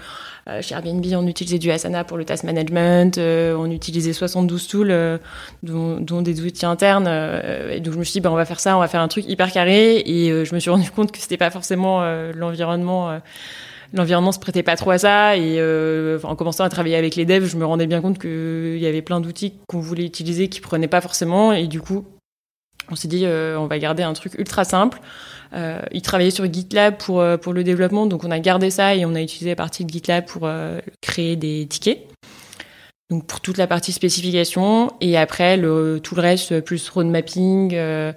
chez 0.60 0.74
Airbnb, 0.74 1.04
on 1.14 1.26
utilisait 1.26 1.58
du 1.58 1.70
Asana 1.70 2.04
pour 2.04 2.16
le 2.16 2.24
task 2.24 2.44
management, 2.44 3.18
euh, 3.18 3.56
on 3.56 3.70
utilisait 3.70 4.12
72 4.12 4.68
tools, 4.68 4.90
euh, 4.90 5.18
dont, 5.62 6.22
des 6.22 6.40
outils 6.42 6.66
internes. 6.66 7.08
et 7.70 7.80
donc, 7.80 7.94
je 7.94 7.98
me 7.98 8.04
suis 8.04 8.14
dit, 8.14 8.20
bah, 8.20 8.30
on 8.30 8.36
va 8.36 8.44
faire 8.44 8.60
ça, 8.60 8.76
on 8.76 8.80
va 8.80 8.88
faire 8.88 9.00
un 9.00 9.08
truc 9.08 9.28
hyper 9.28 9.50
carré. 9.52 10.02
Et 10.06 10.44
je 10.44 10.54
me 10.54 10.60
suis 10.60 10.70
rendu 10.70 10.90
compte 10.94 11.12
que 11.12 11.18
c'était 11.18 11.36
pas 11.36 11.50
forcément 11.50 12.02
l'environnement 12.34 13.20
l'environnement 13.94 14.32
se 14.32 14.38
prêtait 14.38 14.62
pas 14.62 14.76
trop 14.76 14.90
à 14.90 14.98
ça 14.98 15.36
et 15.36 15.56
euh, 15.58 16.18
en 16.24 16.34
commençant 16.34 16.64
à 16.64 16.68
travailler 16.68 16.96
avec 16.96 17.16
les 17.16 17.24
devs, 17.24 17.46
je 17.46 17.56
me 17.56 17.64
rendais 17.64 17.86
bien 17.86 18.00
compte 18.00 18.18
qu'il 18.18 18.78
y 18.78 18.86
avait 18.86 19.02
plein 19.02 19.20
d'outils 19.20 19.54
qu'on 19.68 19.80
voulait 19.80 20.04
utiliser 20.04 20.48
qui 20.48 20.60
prenaient 20.60 20.88
pas 20.88 21.00
forcément 21.00 21.52
et 21.52 21.68
du 21.68 21.80
coup, 21.80 22.04
on 22.90 22.96
s'est 22.96 23.08
dit 23.08 23.24
euh, 23.24 23.56
on 23.58 23.66
va 23.66 23.78
garder 23.78 24.02
un 24.02 24.12
truc 24.12 24.34
ultra 24.34 24.64
simple. 24.64 25.00
Euh, 25.54 25.80
ils 25.92 26.02
travaillaient 26.02 26.30
sur 26.30 26.52
GitLab 26.52 26.96
pour 26.96 27.20
euh, 27.20 27.36
pour 27.36 27.52
le 27.52 27.62
développement, 27.62 28.06
donc 28.06 28.24
on 28.24 28.30
a 28.30 28.40
gardé 28.40 28.70
ça 28.70 28.94
et 28.94 29.04
on 29.04 29.14
a 29.14 29.22
utilisé 29.22 29.50
la 29.50 29.56
partie 29.56 29.84
de 29.84 29.90
GitLab 29.90 30.24
pour 30.26 30.42
euh, 30.44 30.80
créer 31.00 31.36
des 31.36 31.66
tickets. 31.66 32.08
Donc 33.10 33.26
pour 33.26 33.40
toute 33.40 33.58
la 33.58 33.66
partie 33.66 33.92
spécification 33.92 34.92
et 35.00 35.16
après 35.16 35.56
le 35.56 36.00
tout 36.02 36.14
le 36.14 36.22
reste 36.22 36.60
plus 36.60 36.88
road 36.88 37.06
mapping 37.06 37.74
euh, 37.74 38.12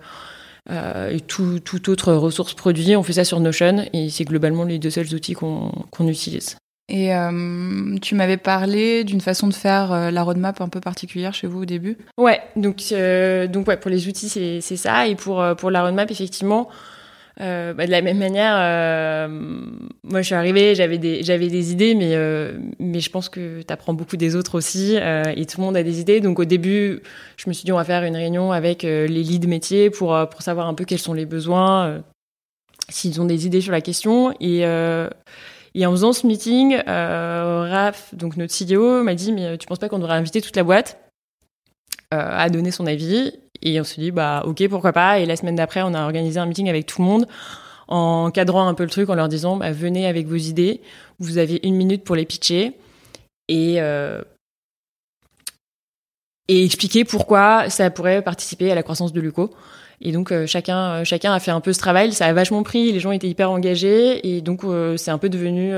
euh, 0.69 1.11
et 1.11 1.19
tout, 1.19 1.59
tout, 1.59 1.89
autre 1.89 2.13
ressource 2.13 2.53
produit. 2.53 2.95
On 2.95 3.03
fait 3.03 3.13
ça 3.13 3.23
sur 3.23 3.39
Notion 3.39 3.85
et 3.93 4.09
c'est 4.09 4.25
globalement 4.25 4.63
les 4.63 4.79
deux 4.79 4.89
seuls 4.89 5.13
outils 5.13 5.33
qu'on 5.33 5.71
qu 5.91 6.03
utilise. 6.03 6.57
Et 6.89 7.13
euh, 7.13 7.97
tu 8.01 8.15
m'avais 8.15 8.37
parlé 8.37 9.03
d'une 9.03 9.19
façon 9.19 9.47
de 9.47 9.53
faire 9.53 9.91
euh, 9.91 10.09
la 10.09 10.23
roadmap 10.23 10.61
un 10.61 10.69
peu 10.69 10.79
particulière 10.79 11.33
chez 11.33 11.45
vous 11.45 11.63
au 11.63 11.65
début? 11.65 11.97
Ouais, 12.17 12.41
donc 12.55 12.81
euh, 12.93 13.47
donc 13.47 13.67
ouais 13.67 13.75
pour 13.75 13.91
les 13.91 14.07
outils 14.07 14.29
c'est 14.29 14.61
c'est 14.61 14.77
ça 14.77 15.05
et 15.05 15.15
pour 15.15 15.43
pour 15.57 15.69
la 15.69 15.83
roadmap 15.83 16.09
effectivement 16.09 16.69
euh, 17.39 17.73
bah, 17.73 17.85
de 17.85 17.91
la 17.91 18.01
même 18.01 18.17
manière, 18.17 18.55
euh, 18.57 19.27
moi 20.03 20.21
je 20.21 20.25
suis 20.25 20.35
arrivée, 20.35 20.73
j'avais 20.73 20.97
des, 20.97 21.21
j'avais 21.23 21.49
des 21.49 21.71
idées, 21.71 21.93
mais, 21.93 22.15
euh, 22.15 22.57
mais 22.79 22.99
je 22.99 23.11
pense 23.11 23.29
que 23.29 23.61
tu 23.61 23.71
apprends 23.73 23.93
beaucoup 23.93 24.17
des 24.17 24.35
autres 24.35 24.55
aussi, 24.55 24.97
euh, 24.97 25.23
et 25.35 25.45
tout 25.45 25.61
le 25.61 25.65
monde 25.65 25.77
a 25.77 25.83
des 25.83 25.99
idées. 25.99 26.19
Donc 26.19 26.39
au 26.39 26.45
début, 26.45 27.01
je 27.37 27.47
me 27.47 27.53
suis 27.53 27.63
dit, 27.63 27.71
on 27.71 27.75
va 27.75 27.83
faire 27.83 28.03
une 28.03 28.15
réunion 28.15 28.51
avec 28.51 28.83
euh, 28.83 29.05
les 29.05 29.21
leads 29.21 29.47
métiers 29.47 29.91
pour, 29.91 30.15
euh, 30.15 30.25
pour 30.25 30.41
savoir 30.41 30.67
un 30.67 30.73
peu 30.73 30.83
quels 30.83 30.99
sont 30.99 31.13
les 31.13 31.27
besoins, 31.27 32.01
s'ils 32.89 33.21
ont 33.21 33.25
des 33.25 33.45
idées 33.45 33.61
sur 33.61 33.71
la 33.71 33.81
question. 33.81 34.33
Et, 34.39 34.61
et 34.61 35.85
en 35.85 35.91
faisant 35.91 36.13
ce 36.13 36.25
meeting, 36.25 36.75
Raph, 36.85 38.15
donc 38.15 38.37
notre 38.37 38.53
CEO, 38.53 39.03
m'a 39.03 39.13
dit, 39.13 39.31
mais 39.31 39.57
tu 39.57 39.67
penses 39.67 39.79
pas 39.79 39.89
qu'on 39.89 39.99
devrait 39.99 40.15
inviter 40.15 40.41
toute 40.41 40.55
la 40.55 40.63
boîte 40.63 40.97
à 42.09 42.49
donner 42.49 42.71
son 42.71 42.87
avis 42.87 43.33
et 43.61 43.79
on 43.79 43.83
s'est 43.83 44.01
dit, 44.01 44.11
bah, 44.11 44.43
ok, 44.45 44.67
pourquoi 44.69 44.93
pas. 44.93 45.19
Et 45.19 45.25
la 45.25 45.35
semaine 45.35 45.55
d'après, 45.55 45.81
on 45.83 45.93
a 45.93 46.03
organisé 46.03 46.39
un 46.39 46.45
meeting 46.45 46.69
avec 46.69 46.85
tout 46.85 47.01
le 47.01 47.07
monde 47.07 47.27
en 47.87 48.31
cadrant 48.31 48.67
un 48.67 48.73
peu 48.73 48.83
le 48.83 48.89
truc, 48.89 49.09
en 49.09 49.15
leur 49.15 49.29
disant, 49.29 49.57
bah, 49.57 49.71
venez 49.71 50.07
avec 50.07 50.27
vos 50.27 50.35
idées. 50.35 50.81
Vous 51.19 51.37
avez 51.37 51.59
une 51.63 51.75
minute 51.75 52.03
pour 52.03 52.15
les 52.15 52.25
pitcher. 52.25 52.73
Et, 53.47 53.75
euh, 53.81 54.21
et 56.49 56.65
expliquer 56.65 57.05
pourquoi 57.05 57.69
ça 57.69 57.89
pourrait 57.89 58.21
participer 58.21 58.71
à 58.71 58.75
la 58.75 58.83
croissance 58.83 59.13
de 59.13 59.21
Luco. 59.21 59.53
Et 59.99 60.11
donc 60.11 60.31
euh, 60.31 60.45
chacun 60.45 60.99
euh, 60.99 61.03
chacun 61.05 61.33
a 61.33 61.39
fait 61.39 61.49
un 61.49 61.59
peu 61.59 61.73
ce 61.73 61.79
travail, 61.79 62.13
ça 62.13 62.27
a 62.27 62.33
vachement 62.33 62.61
pris, 62.61 62.91
les 62.91 62.99
gens 62.99 63.11
étaient 63.11 63.29
hyper 63.29 63.49
engagés 63.49 64.35
et 64.35 64.41
donc 64.41 64.61
c'est 64.97 65.09
un 65.09 65.17
peu 65.17 65.27
devenu 65.27 65.73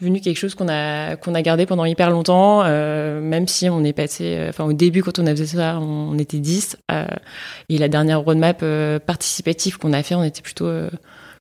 devenu 0.00 0.20
quelque 0.20 0.36
chose 0.36 0.54
qu'on 0.54 0.68
a 0.68 1.16
qu'on 1.16 1.34
a 1.34 1.42
gardé 1.42 1.66
pendant 1.66 1.84
hyper 1.84 2.10
longtemps, 2.10 2.62
euh, 2.64 3.20
même 3.20 3.46
si 3.46 3.68
on 3.68 3.84
est 3.84 3.92
passé, 3.92 4.36
euh, 4.36 4.48
enfin 4.48 4.64
au 4.64 4.72
début 4.72 5.02
quand 5.02 5.18
on 5.18 5.26
a 5.26 5.34
fait 5.34 5.46
ça, 5.46 5.78
on, 5.78 6.18
était 6.18 6.38
10, 6.38 6.78
euh, 6.90 7.06
et 7.68 7.78
la 7.78 7.88
dernière 7.88 8.20
roadmap 8.20 8.64
participative 9.06 9.78
qu'on 9.78 9.92
a 9.92 10.02
fait, 10.02 10.14
on 10.14 10.24
était 10.24 10.42
plutôt 10.42 10.70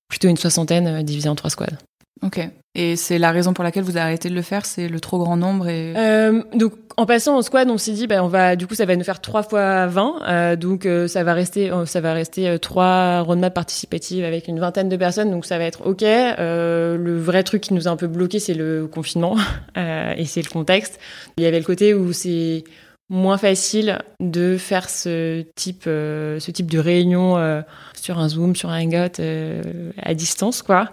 plutôt 0.08 0.28
une 0.28 0.38
soixantaine 0.38 1.04
divisée 1.04 1.30
en 1.30 1.36
trois 1.36 1.50
squads. 1.50 1.78
Ok. 2.22 2.50
Et 2.76 2.96
c'est 2.96 3.18
la 3.18 3.32
raison 3.32 3.54
pour 3.54 3.64
laquelle 3.64 3.84
vous 3.84 3.98
avez 3.98 4.02
arrêté 4.02 4.30
de 4.30 4.36
le 4.36 4.42
faire, 4.42 4.66
c'est 4.66 4.88
le 4.88 5.00
trop 5.00 5.18
grand 5.18 5.38
nombre 5.38 5.68
et. 5.68 5.94
Euh, 5.98 6.44
donc 6.54 6.74
en 7.00 7.06
passant 7.06 7.38
en 7.38 7.42
squad, 7.42 7.70
on 7.70 7.78
s'est 7.78 7.94
dit, 7.94 8.08
bah, 8.08 8.22
on 8.22 8.28
va, 8.28 8.58
du 8.58 8.68
coup, 8.68 8.76
ça 8.76 8.86
va 8.86 8.94
nous 8.98 9.06
faire 9.06 9.22
3 9.22 9.44
fois 9.44 9.88
20, 9.88 10.16
euh, 10.28 10.56
donc 10.58 10.86
euh, 10.86 11.08
ça 11.08 11.24
va 11.24 11.34
rester, 11.34 11.72
euh, 11.72 11.86
ça 11.86 12.02
va 12.02 12.12
rester 12.12 12.60
trois 12.60 13.22
roadmaps 13.22 13.54
participatives 13.54 14.26
avec 14.26 14.50
une 14.50 14.60
vingtaine 14.60 14.90
de 14.90 14.98
personnes, 14.98 15.32
donc 15.32 15.46
ça 15.46 15.58
va 15.58 15.64
être 15.64 15.88
ok. 15.88 16.02
le 16.02 17.18
vrai 17.18 17.44
truc 17.44 17.62
qui 17.62 17.74
nous 17.74 17.88
a 17.88 17.92
un 17.92 17.96
peu 17.96 18.08
bloqué, 18.08 18.40
c'est 18.40 18.54
le 18.54 18.86
confinement 18.86 19.38
et 19.78 20.26
c'est 20.26 20.42
le 20.42 20.50
contexte. 20.50 21.00
Il 21.38 21.44
y 21.46 21.48
avait 21.48 21.60
le 21.60 21.66
côté 21.66 21.94
où 21.94 22.12
c'est 22.12 22.66
moins 23.10 23.38
facile 23.38 24.00
de 24.20 24.58
faire 24.58 24.90
ce 24.90 25.42
type, 25.56 25.86
euh, 25.88 26.40
ce 26.40 26.52
type 26.52 26.70
de 26.70 26.78
réunion 26.78 27.38
euh, 27.38 27.62
sur 28.00 28.20
un 28.20 28.30
Zoom, 28.30 28.56
sur 28.56 28.70
un 28.70 28.82
Hangout 28.84 29.20
euh, 29.20 29.92
à 30.02 30.14
distance, 30.14 30.62
quoi. 30.62 30.92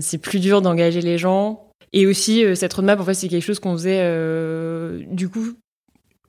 c'est 0.00 0.18
plus 0.18 0.40
dur 0.40 0.62
d'engager 0.62 1.02
les 1.02 1.18
gens. 1.18 1.68
Et 1.92 2.06
aussi, 2.06 2.44
cette 2.56 2.72
roadmap, 2.72 2.98
en 3.00 3.04
fait, 3.04 3.14
c'est 3.14 3.28
quelque 3.28 3.44
chose 3.44 3.58
qu'on 3.58 3.74
faisait, 3.74 4.00
du 5.10 5.28
coup, 5.28 5.52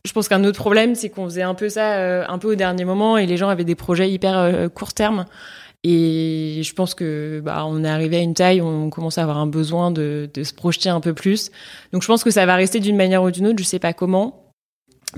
je 0.03 0.12
pense 0.12 0.27
qu'un 0.27 0.44
autre 0.44 0.60
problème, 0.60 0.94
c'est 0.94 1.08
qu'on 1.08 1.24
faisait 1.24 1.42
un 1.42 1.53
peu 1.53 1.70
ça 1.70 2.27
un 2.27 2.38
peu 2.38 2.51
au 2.51 2.56
dernier 2.56 2.84
moment 2.84 3.18
et 3.18 3.25
les 3.25 3.38
gens 3.38 3.48
avaient 3.48 3.63
des 3.63 3.75
projets 3.75 4.12
hyper 4.12 4.70
court 4.74 4.94
terme. 4.94 5.25
Et 5.86 6.62
je 6.63 6.74
pense 6.74 6.96
que 6.96 7.42
bah, 7.44 7.65
on 7.65 7.84
est 7.86 7.89
arrivé 7.89 8.18
à 8.18 8.22
une 8.22 8.34
taille 8.34 8.60
où 8.60 8.65
on 8.65 8.89
commence 8.89 9.18
à 9.18 9.22
avoir 9.22 9.38
un 9.38 9.48
besoin 9.48 9.92
de, 9.92 10.30
de 10.34 10.44
se 10.44 10.53
projeter 10.53 10.89
un 10.89 11.00
peu 11.00 11.13
plus. 11.13 11.50
Donc 11.94 12.01
je 12.01 12.08
pense 12.08 12.25
que 12.25 12.32
ça 12.32 12.46
va 12.46 12.56
rester 12.56 12.82
d'une 12.82 12.98
manière 12.98 13.24
ou 13.24 13.32
d'une 13.32 13.48
autre, 13.48 13.60
je 13.60 13.63
sais 13.63 13.80
pas 13.80 13.94
comment 13.94 14.42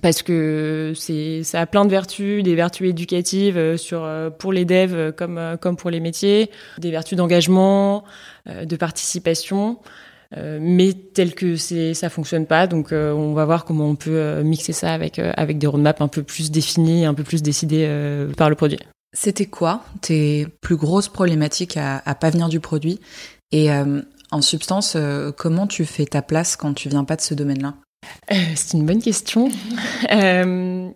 parce 0.01 0.23
que 0.23 0.93
c'est 0.95 1.43
ça 1.43 1.61
a 1.61 1.65
plein 1.65 1.85
de 1.85 1.89
vertus, 1.89 2.43
des 2.43 2.55
vertus 2.55 2.89
éducatives 2.89 3.57
euh, 3.57 3.77
sur 3.77 4.03
euh, 4.03 4.29
pour 4.29 4.51
les 4.51 4.65
devs 4.65 4.93
euh, 4.93 5.11
comme 5.11 5.57
comme 5.59 5.77
pour 5.77 5.89
les 5.89 5.99
métiers, 5.99 6.49
des 6.77 6.91
vertus 6.91 7.17
d'engagement, 7.17 8.03
de 8.47 8.75
participation. 8.75 9.79
mais 10.35 10.93
tel 11.13 11.33
que 11.33 11.55
c'est 11.55 11.93
ça 11.93 12.09
fonctionne 12.09 12.45
pas 12.45 12.67
donc 12.67 12.91
on 12.91 13.33
va 13.33 13.45
voir 13.45 13.63
comment 13.65 13.87
on 13.89 13.95
peut 13.95 14.41
mixer 14.43 14.73
ça 14.73 14.93
avec 14.93 15.19
avec 15.19 15.57
des 15.57 15.67
roadmaps 15.67 16.01
un 16.01 16.07
peu 16.07 16.23
plus 16.23 16.51
définis 16.51 17.05
un 17.05 17.13
peu 17.13 17.23
plus 17.23 17.41
décidés 17.41 17.87
par 18.37 18.49
le 18.49 18.55
produit 18.55 18.79
c'était 19.13 19.45
quoi 19.45 19.83
tes 20.01 20.47
plus 20.61 20.75
grosses 20.75 21.07
problématiques 21.07 21.77
à, 21.77 22.01
à 22.05 22.15
pas 22.15 22.29
venir 22.29 22.49
du 22.49 22.59
produit? 22.59 22.99
Et 23.51 23.69
en 23.71 24.41
substance 24.41 24.97
comment 25.37 25.67
tu 25.67 25.85
fais 25.85 26.05
ta 26.05 26.21
place 26.21 26.55
quand 26.55 26.73
tu 26.73 26.89
viens 26.89 27.05
pas 27.05 27.15
de 27.15 27.21
ce 27.21 27.33
domaine 27.33 27.61
là 27.61 27.75
euh, 28.31 28.35
c'est 28.55 28.77
une 28.77 28.85
bonne 28.85 29.01
question. 29.01 29.49
euh, 30.11 30.89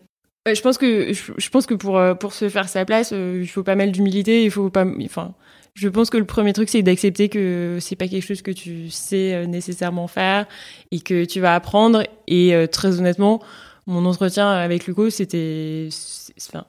je 0.52 0.62
pense 0.62 0.78
que 0.78 1.14
je, 1.14 1.50
pense 1.50 1.66
que 1.66 1.74
pour 1.74 1.98
euh, 1.98 2.16
pour 2.16 2.34
se 2.34 2.50
faire 2.50 2.70
sa 2.70 2.86
place, 2.86 3.12
il 3.12 3.48
faut 3.48 3.64
pas 3.64 3.76
mal 3.76 3.92
d'humilité. 3.92 4.44
Il 4.44 4.52
faut 4.52 4.70
pas, 4.70 4.86
enfin, 5.04 5.34
je 5.76 5.90
pense 5.90 6.10
que 6.10 6.18
le 6.18 6.26
premier 6.26 6.54
truc 6.54 6.70
c'est 6.70 6.82
d'accepter 6.82 7.30
que 7.30 7.78
c'est 7.80 7.96
pas 7.96 8.08
quelque 8.08 8.26
chose 8.26 8.42
que 8.42 8.52
tu 8.52 8.90
sais 8.90 9.46
nécessairement 9.48 10.08
faire 10.08 10.48
et 10.92 11.00
que 11.00 11.26
tu 11.26 11.40
vas 11.40 11.56
apprendre. 11.56 12.04
Et 12.28 12.54
très 12.72 13.00
honnêtement, 13.00 13.42
mon 13.86 14.06
entretien 14.06 14.50
avec 14.50 14.88
Luco, 14.88 15.10
c'était, 15.10 15.90
enfin, 16.50 16.66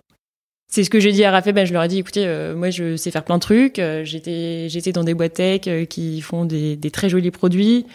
c'est 0.70 0.84
ce 0.84 0.90
que 0.90 1.00
j'ai 1.00 1.12
dit 1.12 1.24
à 1.24 1.30
Raphaël. 1.30 1.54
Ben, 1.54 1.64
je 1.64 1.72
leur 1.72 1.82
ai 1.82 1.88
dit, 1.88 1.98
écoutez, 1.98 2.26
moi, 2.54 2.70
je 2.70 2.96
sais 2.96 3.10
faire 3.10 3.24
plein 3.24 3.36
de 3.36 3.42
trucs. 3.42 3.80
j'étais, 4.02 4.68
j'étais 4.68 4.92
dans 4.92 5.04
des 5.04 5.14
boîtes 5.14 5.34
tech 5.34 5.62
qui 5.88 6.20
font 6.20 6.44
des, 6.44 6.76
des 6.76 6.90
très 6.90 7.08
jolis 7.08 7.30
produits. 7.30 7.86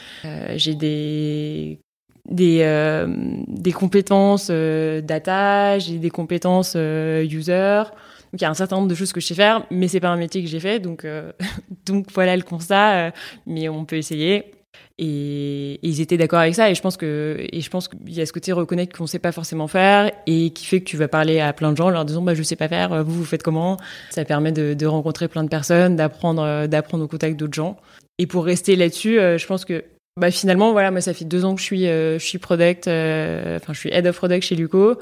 j'ai 0.56 0.74
des 0.74 1.80
des, 2.30 2.60
euh, 2.62 3.08
des 3.48 3.72
compétences 3.72 4.48
euh, 4.50 5.02
data, 5.02 5.80
j'ai 5.80 5.98
des 5.98 6.10
compétences 6.10 6.74
euh, 6.76 7.24
user. 7.24 7.84
Donc 8.32 8.42
il 8.42 8.42
y 8.42 8.46
a 8.46 8.50
un 8.50 8.56
certain 8.56 8.78
nombre 8.78 8.88
de 8.88 8.96
choses 8.96 9.14
que 9.14 9.22
je 9.22 9.28
sais 9.28 9.36
faire, 9.36 9.66
mais 9.72 9.88
c'est 9.88 10.00
pas 10.00 10.10
un 10.10 10.18
métier 10.18 10.42
que 10.42 10.50
j'ai 10.50 10.60
fait, 10.60 10.80
donc 10.80 11.06
donc 11.86 12.08
voilà 12.14 12.36
le 12.36 12.44
constat. 12.44 13.14
mais 13.46 13.70
on 13.70 13.86
peut 13.86 13.98
essayer. 13.98 14.52
Et, 14.98 15.80
ils 15.84 16.02
étaient 16.02 16.18
d'accord 16.18 16.40
avec 16.40 16.56
ça. 16.56 16.70
Et 16.70 16.76
je 16.76 16.82
pense 16.82 16.98
que 16.98 17.38
et 17.40 17.62
je 17.62 17.70
pense 17.70 17.88
qu'il 17.88 18.14
y 18.14 18.22
a 18.22 18.26
ce 18.26 18.34
côté 18.34 18.52
reconnaître 18.52 18.98
qu'on 18.98 19.08
sait 19.08 19.20
pas 19.20 19.32
forcément 19.32 19.68
faire 19.68 20.12
et 20.26 20.50
qui 20.50 20.66
fait 20.66 20.80
que 20.80 20.86
tu 20.86 20.98
vas 20.98 21.08
parler 21.08 21.40
à 21.40 21.54
plein 21.54 21.72
de 21.72 21.78
gens, 21.78 21.86
en 21.86 21.92
leur 21.92 22.06
disant 22.06 22.22
bah 22.22 22.34
je 22.34 22.44
sais 22.44 22.56
pas 22.56 22.68
faire, 22.68 23.04
vous 23.06 23.14
vous 23.14 23.26
faites 23.26 23.44
comment? 23.44 23.78
Ça 24.10 24.26
permet 24.26 24.52
de, 24.52 24.74
de 24.74 24.86
rencontrer 24.86 25.28
plein 25.28 25.44
de 25.44 25.50
personnes, 25.50 25.96
d'apprendre 25.96 26.68
d'apprendre 26.68 27.06
au 27.06 27.08
contact 27.08 27.38
d'autres 27.38 27.54
gens. 27.54 27.78
Et 28.18 28.28
pour 28.28 28.46
rester 28.46 28.76
là-dessus, 28.76 29.16
je 29.16 29.46
pense 29.46 29.64
que 29.66 29.84
bah 30.18 30.32
finalement 30.32 30.72
voilà 30.72 30.92
moi 30.92 31.02
ça 31.02 31.14
fait 31.14 31.26
deux 31.26 31.44
ans 31.44 31.56
que 31.56 31.60
je 31.60 31.66
suis 31.66 31.88
euh, 31.88 32.18
je 32.20 32.26
suis 32.26 32.38
product 32.38 32.88
euh, 32.88 33.58
enfin 33.58 33.74
je 33.74 33.80
suis 33.80 33.90
head 33.92 34.08
of 34.08 34.16
product 34.16 34.46
chez 34.46 34.56
Luco. 34.56 34.98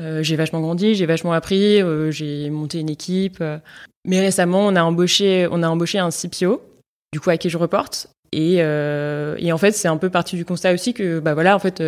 Euh, 0.00 0.22
j'ai 0.24 0.34
vachement 0.34 0.60
grandi 0.60 0.96
j'ai 0.96 1.06
vachement 1.06 1.32
appris 1.32 1.80
j'ai 2.10 2.50
monté 2.50 2.80
une 2.80 2.90
équipe. 2.90 3.42
Mais 4.04 4.20
récemment 4.20 4.66
on 4.66 4.74
a 4.74 4.82
embauché 4.82 5.46
on 5.50 5.62
a 5.62 5.68
embauché 5.68 5.98
un 6.00 6.10
CPO 6.10 6.60
du 7.12 7.20
coup 7.20 7.30
à 7.30 7.36
qui 7.36 7.50
je 7.50 7.56
reporte. 7.56 8.08
Et 8.32 8.56
et 8.56 9.52
en 9.52 9.58
fait 9.58 9.72
c'est 9.72 9.88
un 9.88 9.96
peu 9.96 10.10
parti 10.10 10.34
du 10.34 10.44
constat 10.44 10.72
aussi 10.72 10.92
que 10.92 11.20
bah 11.20 11.34
voilà 11.34 11.54
en 11.54 11.60
fait 11.60 11.80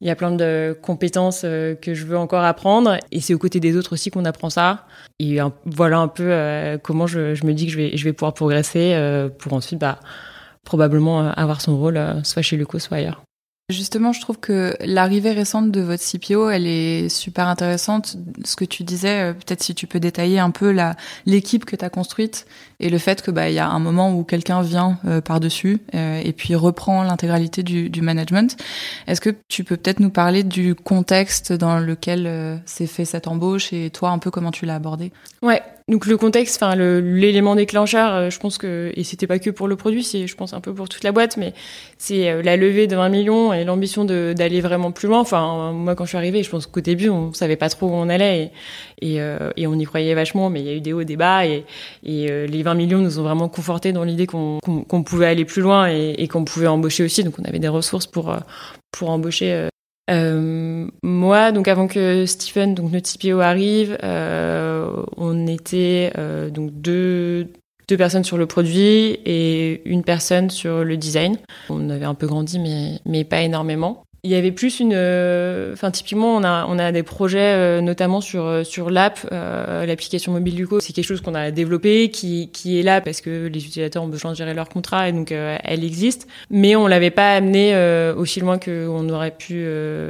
il 0.00 0.06
y 0.06 0.10
a 0.10 0.14
plein 0.14 0.30
de 0.30 0.78
compétences 0.80 1.40
que 1.40 1.94
je 1.94 2.04
veux 2.04 2.16
encore 2.16 2.44
apprendre. 2.44 2.96
Et 3.10 3.20
c'est 3.20 3.34
aux 3.34 3.38
côtés 3.38 3.58
des 3.58 3.76
autres 3.76 3.94
aussi 3.94 4.10
qu'on 4.10 4.24
apprend 4.24 4.50
ça. 4.50 4.86
Et 5.18 5.38
voilà 5.66 5.98
un 5.98 6.08
peu 6.08 6.78
comment 6.84 7.08
je, 7.08 7.34
je 7.34 7.44
me 7.44 7.54
dis 7.54 7.66
que 7.66 7.72
je 7.72 7.76
vais 7.76 7.96
je 7.96 8.04
vais 8.04 8.12
pouvoir 8.12 8.34
progresser 8.34 8.96
pour 9.38 9.52
ensuite 9.52 9.80
bah 9.80 9.98
probablement 10.68 11.22
euh, 11.22 11.30
avoir 11.34 11.62
son 11.62 11.78
rôle 11.78 11.96
euh, 11.96 12.22
soit 12.24 12.42
chez 12.42 12.58
Luco, 12.58 12.78
soit 12.78 12.98
ailleurs. 12.98 13.22
Justement, 13.70 14.12
je 14.12 14.20
trouve 14.20 14.38
que 14.38 14.74
l'arrivée 14.80 15.32
récente 15.32 15.70
de 15.70 15.80
votre 15.80 16.02
CPO, 16.02 16.50
elle 16.50 16.66
est 16.66 17.08
super 17.08 17.48
intéressante. 17.48 18.16
Ce 18.44 18.54
que 18.54 18.66
tu 18.66 18.82
disais, 18.82 19.30
euh, 19.30 19.32
peut-être 19.32 19.62
si 19.62 19.74
tu 19.74 19.86
peux 19.86 19.98
détailler 19.98 20.38
un 20.38 20.50
peu 20.50 20.70
la 20.70 20.94
l'équipe 21.24 21.64
que 21.64 21.74
tu 21.74 21.84
as 21.84 21.88
construite 21.88 22.46
et 22.80 22.90
le 22.90 22.98
fait 22.98 23.22
que 23.22 23.30
bah 23.30 23.48
il 23.48 23.54
y 23.54 23.58
a 23.58 23.68
un 23.68 23.78
moment 23.78 24.14
où 24.14 24.24
quelqu'un 24.24 24.60
vient 24.62 24.98
par-dessus 25.24 25.80
et 25.92 26.32
puis 26.32 26.54
reprend 26.54 27.02
l'intégralité 27.02 27.62
du, 27.62 27.90
du, 27.90 28.02
management. 28.02 28.56
Est-ce 29.06 29.20
que 29.20 29.30
tu 29.48 29.64
peux 29.64 29.76
peut-être 29.76 30.00
nous 30.00 30.10
parler 30.10 30.44
du 30.44 30.74
contexte 30.74 31.52
dans 31.52 31.78
lequel 31.80 32.60
s'est 32.66 32.86
fait 32.86 33.04
cette 33.04 33.26
embauche 33.26 33.72
et 33.72 33.90
toi 33.90 34.10
un 34.10 34.18
peu 34.18 34.30
comment 34.30 34.52
tu 34.52 34.64
l'as 34.64 34.76
abordé? 34.76 35.12
Ouais, 35.42 35.60
donc 35.88 36.04
le 36.04 36.18
contexte, 36.18 36.62
enfin 36.62 36.76
l'élément 36.76 37.54
déclencheur, 37.54 38.14
euh, 38.14 38.30
je 38.30 38.38
pense 38.38 38.58
que 38.58 38.92
et 38.94 39.04
c'était 39.04 39.26
pas 39.26 39.38
que 39.38 39.48
pour 39.48 39.68
le 39.68 39.76
produit, 39.76 40.04
c'est 40.04 40.26
je 40.26 40.36
pense 40.36 40.52
un 40.52 40.60
peu 40.60 40.74
pour 40.74 40.86
toute 40.86 41.02
la 41.02 41.12
boîte, 41.12 41.38
mais 41.38 41.54
c'est 41.96 42.28
euh, 42.28 42.42
la 42.42 42.58
levée 42.58 42.86
de 42.86 42.94
20 42.94 43.08
millions 43.08 43.54
et 43.54 43.64
l'ambition 43.64 44.04
d'aller 44.04 44.60
vraiment 44.60 44.92
plus 44.92 45.08
loin. 45.08 45.20
Enfin 45.20 45.72
moi 45.72 45.94
quand 45.94 46.04
je 46.04 46.10
suis 46.10 46.18
arrivée, 46.18 46.42
je 46.42 46.50
pense 46.50 46.66
qu'au 46.66 46.82
début 46.82 47.08
on 47.08 47.32
savait 47.32 47.56
pas 47.56 47.70
trop 47.70 47.86
où 47.86 47.92
on 47.94 48.10
allait 48.10 48.52
et, 49.00 49.14
et, 49.14 49.22
euh, 49.22 49.50
et, 49.56 49.66
on 49.66 49.74
y 49.78 49.84
croyait 49.84 50.14
vachement, 50.14 50.50
mais 50.50 50.60
il 50.60 50.66
y 50.66 50.70
a 50.70 50.74
eu 50.74 50.82
des 50.82 50.92
hauts, 50.92 51.04
des 51.04 51.16
bas 51.16 51.46
et, 51.46 51.64
et 52.04 52.46
les 52.46 52.62
20 52.62 52.74
millions 52.74 52.98
nous 52.98 53.18
ont 53.18 53.22
vraiment 53.22 53.48
conforté 53.48 53.92
dans 53.92 54.04
l'idée 54.04 54.26
qu'on 54.26 54.58
qu'on 54.60 55.02
pouvait 55.02 55.26
aller 55.26 55.46
plus 55.46 55.62
loin 55.62 55.88
et, 55.90 56.16
et 56.18 56.28
qu'on 56.28 56.44
pouvait 56.44 56.66
embaucher 56.66 57.02
aussi. 57.04 57.24
Donc 57.24 57.38
on 57.38 57.44
avait 57.44 57.60
des 57.60 57.68
ressources 57.68 58.06
pour 58.06 58.36
pour 58.92 59.08
embaucher 59.08 59.68
euh, 60.08 60.86
moi, 61.02 61.52
donc 61.52 61.68
avant 61.68 61.86
que 61.86 62.26
Stephen, 62.26 62.74
donc 62.74 62.92
notre 62.92 63.10
CPO 63.12 63.40
arrive, 63.40 63.98
euh, 64.02 65.02
on 65.16 65.46
était 65.46 66.12
euh, 66.18 66.50
donc 66.50 66.70
deux 66.72 67.48
deux 67.88 67.96
personnes 67.96 68.24
sur 68.24 68.36
le 68.36 68.46
produit 68.46 69.18
et 69.24 69.80
une 69.88 70.04
personne 70.04 70.50
sur 70.50 70.84
le 70.84 70.96
design. 70.98 71.38
On 71.70 71.88
avait 71.88 72.04
un 72.04 72.14
peu 72.14 72.26
grandi, 72.26 72.58
mais 72.58 73.00
mais 73.06 73.24
pas 73.24 73.40
énormément. 73.40 74.02
Il 74.24 74.30
y 74.30 74.34
avait 74.34 74.50
plus 74.50 74.80
une, 74.80 74.94
euh, 74.94 75.72
enfin 75.72 75.92
typiquement 75.92 76.36
on 76.36 76.42
a 76.42 76.66
on 76.68 76.78
a 76.78 76.90
des 76.90 77.04
projets 77.04 77.54
euh, 77.54 77.80
notamment 77.80 78.20
sur 78.20 78.46
euh, 78.46 78.64
sur 78.64 78.90
l'app, 78.90 79.20
l'application 79.30 80.32
mobile 80.32 80.56
du 80.56 80.66
co. 80.66 80.80
C'est 80.80 80.92
quelque 80.92 81.04
chose 81.06 81.20
qu'on 81.20 81.36
a 81.36 81.52
développé, 81.52 82.10
qui 82.10 82.50
qui 82.50 82.80
est 82.80 82.82
là 82.82 83.00
parce 83.00 83.20
que 83.20 83.46
les 83.46 83.64
utilisateurs 83.64 84.02
ont 84.02 84.08
besoin 84.08 84.32
de 84.32 84.36
gérer 84.36 84.54
leur 84.54 84.68
contrat 84.68 85.08
et 85.08 85.12
donc 85.12 85.30
elle 85.30 85.84
existe. 85.84 86.26
Mais 86.50 86.74
on 86.74 86.86
l'avait 86.88 87.10
pas 87.10 87.34
amené 87.34 87.76
aussi 88.16 88.40
loin 88.40 88.58
qu'on 88.58 89.08
aurait 89.08 89.30
pu. 89.30 89.64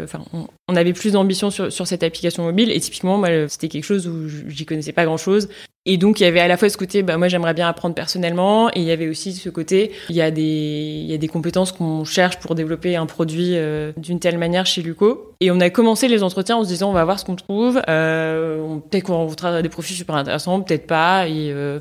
Enfin 0.05 0.21
on, 0.33 0.47
avait 0.77 0.93
plus 0.93 1.13
d'ambition 1.13 1.51
sur 1.51 1.73
sur 1.73 1.87
cette 1.87 2.03
application 2.03 2.45
mobile 2.45 2.71
et 2.71 2.81
typiquement 2.81 3.19
moi 3.19 3.29
c'était 3.49 3.69
quelque 3.69 3.85
chose 3.85 4.07
où 4.07 4.29
j'y 4.29 4.67
connaissais 4.67 4.93
pas 4.93 5.05
grand 5.05 5.17
chose 5.17 5.49
et 5.91 5.97
donc 5.97 6.21
il 6.21 6.25
y 6.25 6.27
avait 6.27 6.41
à 6.41 6.49
la 6.49 6.59
fois 6.59 6.69
ce 6.69 6.77
côté, 6.77 7.03
bah 7.03 7.17
moi 7.17 7.29
j'aimerais 7.29 7.55
bien 7.55 7.67
apprendre 7.67 7.95
personnellement, 7.95 8.69
et 8.69 8.81
il 8.81 8.83
y 8.83 8.91
avait 8.91 9.09
aussi 9.09 9.33
ce 9.33 9.49
côté, 9.49 9.93
il 10.11 10.17
y 10.17 10.21
a 10.21 10.31
des, 10.31 10.43
il 10.43 11.11
y 11.11 11.15
a 11.15 11.17
des 11.17 11.29
compétences 11.29 11.73
qu'on 11.73 12.05
cherche 12.05 12.39
pour 12.39 12.55
développer 12.55 12.95
un 12.95 13.07
produit 13.07 13.53
euh, 13.55 13.93
d'une 13.97 14.21
telle 14.21 14.37
manière 14.37 14.67
chez 14.67 14.83
Luco. 14.83 15.33
Et 15.41 15.51
on 15.51 15.59
a 15.61 15.71
commencé 15.71 16.07
les 16.07 16.23
entretiens 16.23 16.57
en 16.59 16.65
se 16.65 16.69
disant 16.69 16.91
on 16.91 16.93
va 16.93 17.05
voir 17.07 17.19
ce 17.19 17.25
qu'on 17.25 17.37
trouve, 17.37 17.81
euh, 17.89 18.77
peut-être 18.91 19.05
qu'on 19.05 19.17
rencontrera 19.17 19.63
des 19.63 19.71
profils 19.71 19.97
super 19.97 20.17
intéressants, 20.17 20.61
peut-être 20.61 20.87
pas, 20.87 21.27
et 21.27 21.51
euh, 21.53 21.81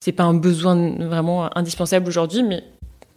c'est 0.00 0.10
pas 0.10 0.24
un 0.24 0.34
besoin 0.34 0.96
vraiment 1.06 1.56
indispensable 1.56 2.08
aujourd'hui, 2.08 2.42
mais 2.42 2.64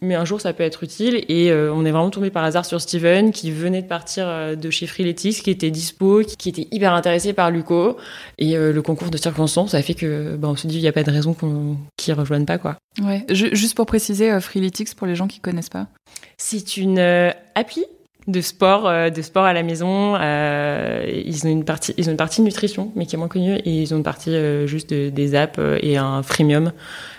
mais 0.00 0.14
un 0.14 0.24
jour 0.24 0.40
ça 0.40 0.52
peut 0.52 0.62
être 0.62 0.84
utile. 0.84 1.24
Et 1.28 1.50
euh, 1.50 1.72
on 1.72 1.84
est 1.84 1.90
vraiment 1.90 2.10
tombé 2.10 2.30
par 2.30 2.44
hasard 2.44 2.64
sur 2.64 2.80
Steven 2.80 3.32
qui 3.32 3.50
venait 3.50 3.82
de 3.82 3.86
partir 3.86 4.26
euh, 4.26 4.54
de 4.54 4.70
chez 4.70 4.86
Freeletics 4.86 5.42
qui 5.42 5.50
était 5.50 5.70
dispo 5.70 6.22
qui, 6.22 6.48
était 6.48 6.68
hyper 6.70 6.92
intéressé 6.92 7.32
par 7.32 7.50
Luco. 7.50 7.96
Et 8.38 8.56
euh, 8.56 8.72
le 8.72 8.82
concours 8.82 9.10
de 9.10 9.16
circonstances 9.16 9.72
ça 9.72 9.78
a 9.78 9.82
fait 9.82 9.94
que 9.94 10.36
bah, 10.36 10.48
on 10.48 10.56
se 10.56 10.66
dit 10.66 10.76
il 10.76 10.82
n'y 10.82 10.88
a 10.88 10.92
pas 10.92 11.02
de 11.02 11.10
raison 11.10 11.34
qu'on 11.34 11.76
qu'ils 11.96 12.14
rejoignent 12.14 12.46
pas 12.46 12.58
quoi. 12.58 12.76
Ouais. 13.02 13.24
Juste 13.30 13.76
pour 13.76 13.86
préciser 13.86 14.40
Freeletics 14.40 14.94
pour 14.94 15.06
les 15.06 15.14
gens 15.14 15.26
qui 15.26 15.40
connaissent 15.40 15.68
pas. 15.68 15.86
C'est 16.36 16.76
une 16.76 17.00
appli 17.54 17.84
de 18.26 18.40
sport 18.40 19.10
de 19.10 19.22
sport 19.22 19.44
à 19.44 19.52
la 19.52 19.62
maison. 19.62 20.16
Ils 20.16 21.40
ont 21.44 21.50
une 21.50 21.64
partie 21.64 21.94
ils 21.96 22.08
ont 22.08 22.12
une 22.12 22.16
partie 22.16 22.42
nutrition 22.42 22.92
mais 22.94 23.06
qui 23.06 23.16
est 23.16 23.18
moins 23.18 23.28
connue. 23.28 23.56
Et 23.56 23.82
ils 23.82 23.94
ont 23.94 23.98
une 23.98 24.02
partie 24.02 24.36
juste 24.66 24.92
des 24.92 25.34
apps 25.34 25.60
et 25.80 25.96
un 25.96 26.22
freemium 26.22 26.72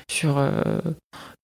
sur 0.09 0.41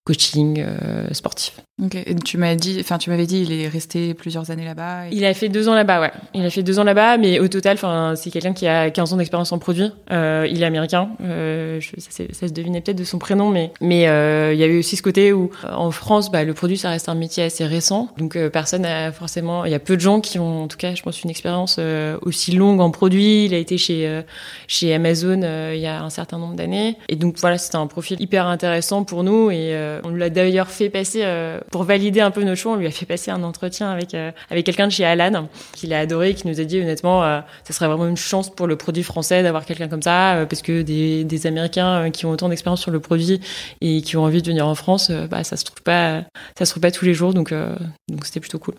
coaching 0.05 0.63
sportif. 1.11 1.53
Ok. 1.83 1.95
Et 1.95 2.15
tu 2.15 2.37
m'as 2.37 2.55
dit, 2.55 2.77
enfin, 2.79 2.97
tu 2.97 3.09
m'avais 3.09 3.25
dit, 3.25 3.41
il 3.41 3.51
est 3.51 3.67
resté 3.67 4.13
plusieurs 4.13 4.49
années 4.49 4.63
là-bas. 4.63 5.09
Il 5.11 5.25
a 5.25 5.33
fait 5.33 5.49
deux 5.49 5.67
ans 5.67 5.75
là-bas, 5.75 5.99
ouais. 5.99 6.11
Il 6.33 6.45
a 6.45 6.49
fait 6.49 6.63
deux 6.63 6.79
ans 6.79 6.85
là-bas, 6.85 7.17
mais 7.17 7.39
au 7.39 7.49
total, 7.49 7.73
enfin, 7.73 8.13
c'est 8.15 8.31
quelqu'un 8.31 8.53
qui 8.53 8.65
a 8.65 8.89
15 8.89 9.11
ans 9.11 9.17
d'expérience 9.17 9.51
en 9.51 9.59
produit. 9.59 9.91
Euh, 10.09 10.47
il 10.49 10.63
est 10.63 10.65
américain. 10.65 11.09
Euh, 11.21 11.81
je, 11.81 11.89
ça, 11.97 12.23
ça, 12.31 12.47
se 12.47 12.53
devinait 12.53 12.79
peut-être 12.79 12.97
de 12.97 13.03
son 13.03 13.19
prénom, 13.19 13.49
mais 13.49 13.73
mais 13.81 14.07
euh, 14.07 14.53
il 14.53 14.59
y 14.59 14.63
avait 14.63 14.77
aussi 14.77 14.95
ce 14.95 15.01
côté 15.01 15.33
où 15.33 15.51
en 15.69 15.91
France, 15.91 16.31
bah, 16.31 16.45
le 16.45 16.53
produit, 16.53 16.77
ça 16.77 16.89
reste 16.89 17.09
un 17.09 17.15
métier 17.15 17.43
assez 17.43 17.65
récent, 17.65 18.07
donc 18.17 18.37
euh, 18.37 18.49
personne 18.49 18.83
n'a 18.83 19.11
forcément. 19.11 19.65
Il 19.65 19.71
y 19.71 19.75
a 19.75 19.79
peu 19.79 19.97
de 19.97 20.01
gens 20.01 20.21
qui 20.21 20.39
ont, 20.39 20.63
en 20.63 20.67
tout 20.69 20.77
cas, 20.77 20.95
je 20.95 21.03
pense, 21.03 21.23
une 21.23 21.29
expérience 21.29 21.75
euh, 21.79 22.17
aussi 22.21 22.53
longue 22.53 22.79
en 22.79 22.89
produit. 22.89 23.45
Il 23.45 23.53
a 23.53 23.57
été 23.57 23.77
chez 23.77 24.23
chez 24.67 24.93
Amazon 24.93 25.41
il 25.73 25.79
y 25.79 25.87
a 25.87 26.01
un 26.01 26.09
certain 26.09 26.37
nombre 26.37 26.55
d'années, 26.55 26.95
et 27.09 27.17
donc 27.17 27.37
voilà, 27.37 27.57
c'était 27.57 27.75
un 27.75 27.87
profil 27.87 28.21
hyper 28.21 28.47
intéressant 28.47 29.03
pour 29.03 29.23
nous, 29.23 29.51
et 29.51 29.77
on 30.05 30.09
l'a 30.09 30.29
d'ailleurs 30.29 30.69
fait 30.69 30.89
passer 30.89 31.25
pour 31.71 31.83
valider 31.83 32.21
un 32.21 32.31
peu 32.31 32.43
nos 32.43 32.55
choix, 32.55 32.73
on 32.73 32.75
lui 32.75 32.87
a 32.87 32.91
fait 32.91 33.05
passer 33.05 33.31
un 33.31 33.43
entretien 33.43 33.89
avec 33.91 34.13
euh, 34.13 34.31
avec 34.49 34.65
quelqu'un 34.65 34.87
de 34.87 34.91
chez 34.91 35.05
Alan 35.05 35.47
qu'il 35.73 35.93
a 35.93 35.99
adoré, 35.99 36.33
qui 36.33 36.47
nous 36.47 36.59
a 36.59 36.63
dit 36.63 36.79
honnêtement, 36.79 37.23
euh, 37.23 37.41
ça 37.63 37.73
serait 37.73 37.87
vraiment 37.87 38.07
une 38.07 38.17
chance 38.17 38.53
pour 38.53 38.67
le 38.67 38.75
produit 38.75 39.03
français 39.03 39.43
d'avoir 39.43 39.65
quelqu'un 39.65 39.87
comme 39.87 40.01
ça, 40.01 40.35
euh, 40.35 40.45
parce 40.45 40.61
que 40.61 40.81
des, 40.81 41.23
des 41.23 41.47
Américains 41.47 42.11
qui 42.11 42.25
ont 42.25 42.31
autant 42.31 42.49
d'expérience 42.49 42.81
sur 42.81 42.91
le 42.91 42.99
produit 42.99 43.41
et 43.81 44.01
qui 44.01 44.17
ont 44.17 44.23
envie 44.23 44.41
de 44.41 44.47
venir 44.47 44.67
en 44.67 44.75
France, 44.75 45.11
bah 45.11 45.43
ça 45.43 45.57
se 45.57 45.63
trouve 45.65 45.81
pas, 45.81 46.23
ça 46.57 46.65
se 46.65 46.71
trouve 46.71 46.81
pas 46.81 46.91
tous 46.91 47.05
les 47.05 47.13
jours, 47.13 47.33
donc 47.33 47.53
donc 47.53 48.25
c'était 48.25 48.39
plutôt 48.39 48.59
cool. 48.59 48.75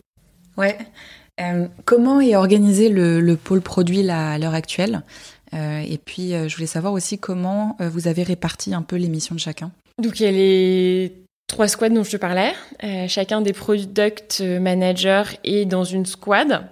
Ouais. 0.56 0.78
comment 1.84 2.20
est 2.20 2.36
organisé 2.36 2.88
le, 2.88 3.20
le 3.20 3.36
pôle 3.36 3.60
produit 3.60 4.02
là, 4.02 4.32
à 4.32 4.38
l'heure 4.38 4.54
actuelle? 4.54 5.02
Et 5.52 5.98
puis 6.04 6.32
je 6.32 6.54
voulais 6.54 6.66
savoir 6.66 6.92
aussi 6.92 7.18
comment 7.18 7.76
vous 7.80 8.08
avez 8.08 8.22
réparti 8.22 8.74
un 8.74 8.82
peu 8.82 8.96
les 8.96 9.08
missions 9.08 9.34
de 9.34 9.40
chacun? 9.40 9.70
Donc 10.02 10.20
il 10.20 10.24
y 10.24 10.26
a 10.26 10.32
les 10.32 11.25
trois 11.46 11.68
squads 11.68 11.90
dont 11.90 12.04
je 12.04 12.12
te 12.12 12.16
parlais. 12.16 12.52
Euh, 12.84 13.06
chacun 13.08 13.40
des 13.40 13.52
product 13.52 14.40
managers 14.40 15.38
est 15.44 15.64
dans 15.64 15.84
une 15.84 16.06
squad. 16.06 16.68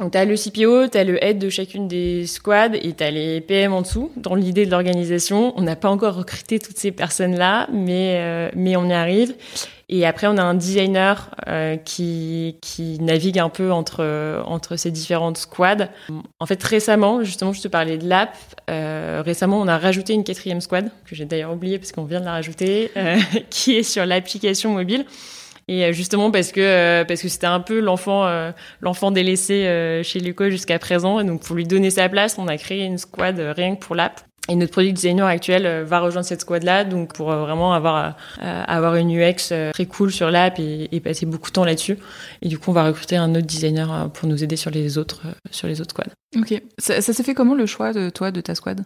Donc, 0.00 0.12
tu 0.12 0.18
as 0.18 0.24
le 0.24 0.34
CPO, 0.34 0.88
tu 0.88 0.98
as 0.98 1.04
le 1.04 1.22
head 1.22 1.38
de 1.38 1.48
chacune 1.48 1.86
des 1.86 2.26
squads 2.26 2.74
et 2.74 2.94
tu 2.94 3.04
as 3.04 3.10
les 3.12 3.40
PM 3.40 3.72
en 3.72 3.82
dessous. 3.82 4.10
Dans 4.16 4.34
l'idée 4.34 4.66
de 4.66 4.70
l'organisation, 4.70 5.52
on 5.56 5.62
n'a 5.62 5.76
pas 5.76 5.88
encore 5.88 6.16
recruté 6.16 6.58
toutes 6.58 6.78
ces 6.78 6.90
personnes-là, 6.90 7.68
mais, 7.72 8.16
euh, 8.18 8.50
mais 8.56 8.76
on 8.76 8.86
y 8.88 8.92
arrive. 8.92 9.34
Et 9.88 10.06
après, 10.06 10.26
on 10.26 10.36
a 10.38 10.42
un 10.42 10.54
designer 10.54 11.30
euh, 11.46 11.76
qui, 11.76 12.56
qui 12.60 12.98
navigue 13.00 13.38
un 13.38 13.50
peu 13.50 13.70
entre, 13.70 14.42
entre 14.46 14.76
ces 14.76 14.90
différentes 14.90 15.36
squads. 15.36 15.88
En 16.40 16.46
fait, 16.46 16.62
récemment, 16.62 17.22
justement, 17.22 17.52
je 17.52 17.60
te 17.60 17.68
parlais 17.68 17.98
de 17.98 18.08
l'app. 18.08 18.36
Euh, 18.70 19.22
récemment, 19.24 19.60
on 19.60 19.68
a 19.68 19.78
rajouté 19.78 20.14
une 20.14 20.24
quatrième 20.24 20.60
squad, 20.60 20.90
que 21.04 21.14
j'ai 21.14 21.26
d'ailleurs 21.26 21.52
oublié 21.52 21.78
parce 21.78 21.92
qu'on 21.92 22.04
vient 22.04 22.20
de 22.20 22.24
la 22.24 22.32
rajouter, 22.32 22.90
euh, 22.96 23.18
qui 23.50 23.76
est 23.76 23.82
sur 23.82 24.06
l'application 24.06 24.72
mobile. 24.72 25.04
Et 25.68 25.84
euh, 25.84 25.92
justement 25.92 26.30
parce 26.30 26.52
que 26.52 26.60
euh, 26.60 27.04
parce 27.04 27.22
que 27.22 27.28
c'était 27.28 27.46
un 27.46 27.60
peu 27.60 27.80
l'enfant 27.80 28.26
euh, 28.26 28.52
l'enfant 28.80 29.10
délaissé 29.10 30.00
chez 30.02 30.20
Luco 30.20 30.50
jusqu'à 30.50 30.78
présent 30.78 31.20
et 31.20 31.24
donc 31.24 31.42
pour 31.42 31.56
lui 31.56 31.64
donner 31.64 31.90
sa 31.90 32.08
place 32.08 32.36
on 32.38 32.48
a 32.48 32.56
créé 32.56 32.84
une 32.84 32.98
squad 32.98 33.38
rien 33.38 33.76
que 33.76 33.80
pour 33.80 33.94
l'app 33.94 34.20
et 34.48 34.56
notre 34.56 34.72
product 34.72 34.94
designer 34.94 35.26
actuel 35.26 35.84
va 35.84 36.00
rejoindre 36.00 36.26
cette 36.26 36.42
squad-là, 36.42 36.84
donc 36.84 37.14
pour 37.14 37.32
vraiment 37.32 37.72
avoir 37.72 38.14
avoir 38.42 38.96
une 38.96 39.10
UX 39.10 39.54
très 39.72 39.86
cool 39.86 40.12
sur 40.12 40.30
l'app 40.30 40.58
et, 40.58 40.94
et, 40.94 41.00
passer 41.00 41.24
beaucoup 41.24 41.48
de 41.48 41.54
temps 41.54 41.64
là-dessus. 41.64 41.96
Et 42.42 42.48
du 42.48 42.58
coup, 42.58 42.68
on 42.68 42.74
va 42.74 42.84
recruter 42.84 43.16
un 43.16 43.34
autre 43.34 43.46
designer 43.46 44.10
pour 44.10 44.28
nous 44.28 44.44
aider 44.44 44.56
sur 44.56 44.70
les 44.70 44.98
autres 44.98 45.22
sur 45.50 45.66
les 45.66 45.80
autres 45.80 45.92
squads. 45.92 46.12
Ok. 46.36 46.60
Ça, 46.76 47.00
ça 47.00 47.14
s'est 47.14 47.22
fait 47.22 47.32
comment 47.32 47.54
le 47.54 47.64
choix 47.64 47.94
de 47.94 48.10
toi 48.10 48.30
de 48.32 48.42
ta 48.42 48.54
squad? 48.54 48.84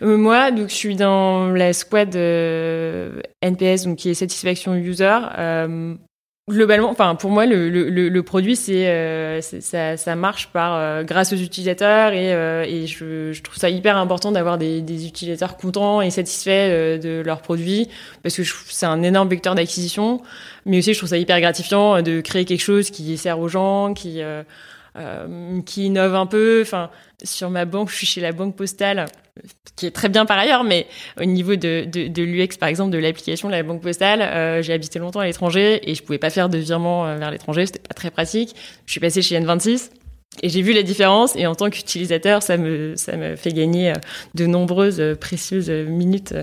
Moi, 0.00 0.50
donc 0.50 0.68
je 0.68 0.74
suis 0.74 0.96
dans 0.96 1.48
la 1.48 1.72
squad 1.72 2.14
NPS, 2.16 3.84
donc 3.84 3.96
qui 3.96 4.10
est 4.10 4.14
satisfaction 4.14 4.74
user. 4.74 5.18
Globalement, 6.50 6.90
enfin 6.90 7.14
pour 7.14 7.30
moi 7.30 7.46
le, 7.46 8.20
produit 8.22 8.56
c'est 8.56 8.88
euh, 8.88 9.40
ça, 9.40 10.16
marche 10.16 10.48
par 10.48 10.74
euh, 10.74 11.04
grâce 11.04 11.32
aux 11.32 11.36
utilisateurs 11.36 12.12
et, 12.12 12.34
euh, 12.34 12.86
je, 12.86 13.40
trouve 13.40 13.56
ça 13.56 13.70
hyper 13.70 13.96
important 13.96 14.32
d'avoir 14.32 14.58
des, 14.58 14.80
des, 14.80 15.06
utilisateurs 15.06 15.56
contents 15.56 16.00
et 16.00 16.10
satisfaits 16.10 16.98
de 16.98 17.22
leurs 17.24 17.40
produits 17.40 17.88
parce 18.24 18.34
que 18.34 18.42
c'est 18.42 18.86
un 18.86 19.02
énorme 19.02 19.28
vecteur 19.28 19.54
d'acquisition, 19.54 20.22
mais 20.66 20.78
aussi 20.78 20.92
je 20.92 20.98
trouve 20.98 21.10
ça 21.10 21.18
hyper 21.18 21.40
gratifiant 21.40 22.02
de 22.02 22.20
créer 22.20 22.44
quelque 22.44 22.62
chose 22.62 22.90
qui 22.90 23.16
sert 23.16 23.38
aux 23.38 23.48
gens, 23.48 23.94
qui 23.94 24.20
qui 25.66 25.86
innove 25.86 26.14
un 26.14 26.26
peu. 26.26 26.60
Enfin 26.62 26.90
sur 27.24 27.50
ma 27.50 27.64
banque, 27.64 27.88
je 27.90 27.96
suis 27.96 28.06
chez 28.06 28.20
la 28.20 28.32
banque 28.32 28.56
postale 28.56 29.06
qui 29.76 29.86
est 29.86 29.90
très 29.90 30.08
bien 30.08 30.26
par 30.26 30.38
ailleurs, 30.38 30.64
mais 30.64 30.86
au 31.18 31.24
niveau 31.24 31.56
de, 31.56 31.86
de, 31.86 32.08
de 32.08 32.22
l'UX, 32.22 32.58
par 32.58 32.68
exemple, 32.68 32.90
de 32.90 32.98
l'application 32.98 33.48
de 33.48 33.54
la 33.54 33.62
banque 33.62 33.80
postale, 33.80 34.20
euh, 34.20 34.62
j'ai 34.62 34.72
habité 34.72 34.98
longtemps 34.98 35.20
à 35.20 35.24
l'étranger 35.24 35.80
et 35.88 35.94
je 35.94 36.02
pouvais 36.02 36.18
pas 36.18 36.30
faire 36.30 36.48
de 36.48 36.58
virement 36.58 37.06
euh, 37.06 37.16
vers 37.16 37.30
l'étranger, 37.30 37.66
c'était 37.66 37.78
pas 37.78 37.94
très 37.94 38.10
pratique. 38.10 38.54
Je 38.84 38.92
suis 38.92 39.00
passée 39.00 39.22
chez 39.22 39.40
N26 39.40 39.90
et 40.42 40.48
j'ai 40.48 40.62
vu 40.62 40.72
la 40.72 40.82
différence 40.82 41.36
et 41.36 41.46
en 41.46 41.54
tant 41.54 41.70
qu'utilisateur, 41.70 42.42
ça 42.42 42.56
me, 42.56 42.94
ça 42.96 43.16
me 43.16 43.36
fait 43.36 43.52
gagner 43.52 43.90
euh, 43.90 43.94
de 44.34 44.46
nombreuses 44.46 45.02
précieuses 45.20 45.70
minutes 45.70 46.34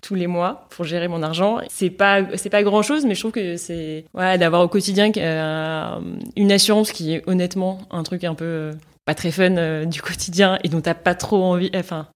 tous 0.00 0.14
les 0.14 0.26
mois 0.26 0.66
pour 0.70 0.84
gérer 0.84 1.08
mon 1.08 1.22
argent. 1.22 1.58
C'est 1.68 1.90
pas, 1.90 2.22
c'est 2.36 2.50
pas 2.50 2.62
grand 2.62 2.82
chose, 2.82 3.04
mais 3.06 3.14
je 3.14 3.20
trouve 3.20 3.32
que 3.32 3.56
c'est, 3.56 4.04
d'avoir 4.14 4.62
au 4.62 4.68
quotidien 4.68 5.10
une 6.36 6.52
assurance 6.52 6.92
qui 6.92 7.14
est 7.14 7.22
honnêtement 7.26 7.80
un 7.90 8.02
truc 8.02 8.24
un 8.24 8.34
peu 8.34 8.72
pas 9.08 9.14
très 9.14 9.30
fun 9.30 9.56
euh, 9.56 9.86
du 9.86 10.02
quotidien 10.02 10.58
et 10.64 10.68
dont 10.68 10.82
t'as 10.82 10.92
pas 10.92 11.14
trop 11.14 11.42
envie, 11.42 11.70
enfin, 11.74 12.08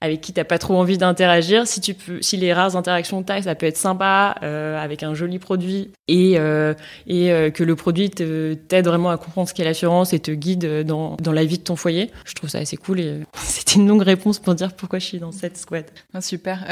avec 0.00 0.20
qui 0.20 0.32
t'as 0.32 0.44
pas 0.44 0.58
trop 0.58 0.76
envie 0.76 0.98
d'interagir. 0.98 1.66
Si 1.66 1.80
tu 1.80 1.94
peux, 1.94 2.22
si 2.22 2.36
les 2.36 2.52
rares 2.52 2.76
interactions 2.76 3.22
que 3.22 3.42
ça 3.42 3.54
peut 3.54 3.66
être 3.66 3.76
sympa 3.76 4.36
euh, 4.42 4.82
avec 4.82 5.02
un 5.02 5.14
joli 5.14 5.38
produit 5.38 5.90
et 6.06 6.38
euh, 6.38 6.74
et 7.06 7.28
que 7.52 7.64
le 7.64 7.76
produit 7.76 8.10
t'aide 8.10 8.86
vraiment 8.86 9.10
à 9.10 9.16
comprendre 9.16 9.48
ce 9.48 9.54
qu'est 9.54 9.64
l'assurance 9.64 10.12
et 10.12 10.20
te 10.20 10.30
guide 10.30 10.84
dans 10.84 11.16
dans 11.16 11.32
la 11.32 11.44
vie 11.44 11.58
de 11.58 11.62
ton 11.62 11.76
foyer. 11.76 12.10
Je 12.24 12.34
trouve 12.34 12.50
ça 12.50 12.58
assez 12.58 12.76
cool 12.76 13.00
et 13.00 13.20
c'était 13.34 13.76
une 13.76 13.88
longue 13.88 14.02
réponse 14.02 14.38
pour 14.38 14.54
dire 14.54 14.72
pourquoi 14.72 14.98
je 14.98 15.04
suis 15.04 15.18
dans 15.18 15.32
cette 15.32 15.56
squad. 15.56 15.84
Ah, 16.14 16.20
super. 16.20 16.64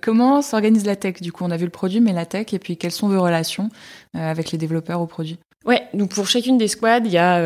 comment 0.00 0.42
s'organise 0.42 0.86
la 0.86 0.96
tech? 0.96 1.20
Du 1.20 1.32
coup, 1.32 1.44
on 1.44 1.50
a 1.50 1.56
vu 1.56 1.64
le 1.64 1.70
produit, 1.70 2.00
mais 2.00 2.12
la 2.12 2.26
tech 2.26 2.52
et 2.52 2.58
puis 2.58 2.76
quelles 2.76 2.92
sont 2.92 3.08
vos 3.08 3.22
relations 3.22 3.70
avec 4.14 4.52
les 4.52 4.58
développeurs 4.58 5.00
au 5.00 5.06
produit? 5.06 5.38
Ouais, 5.64 5.82
donc 5.94 6.10
pour 6.10 6.28
chacune 6.28 6.58
des 6.58 6.68
squads, 6.68 7.04
il 7.04 7.12
y 7.12 7.18
a 7.18 7.40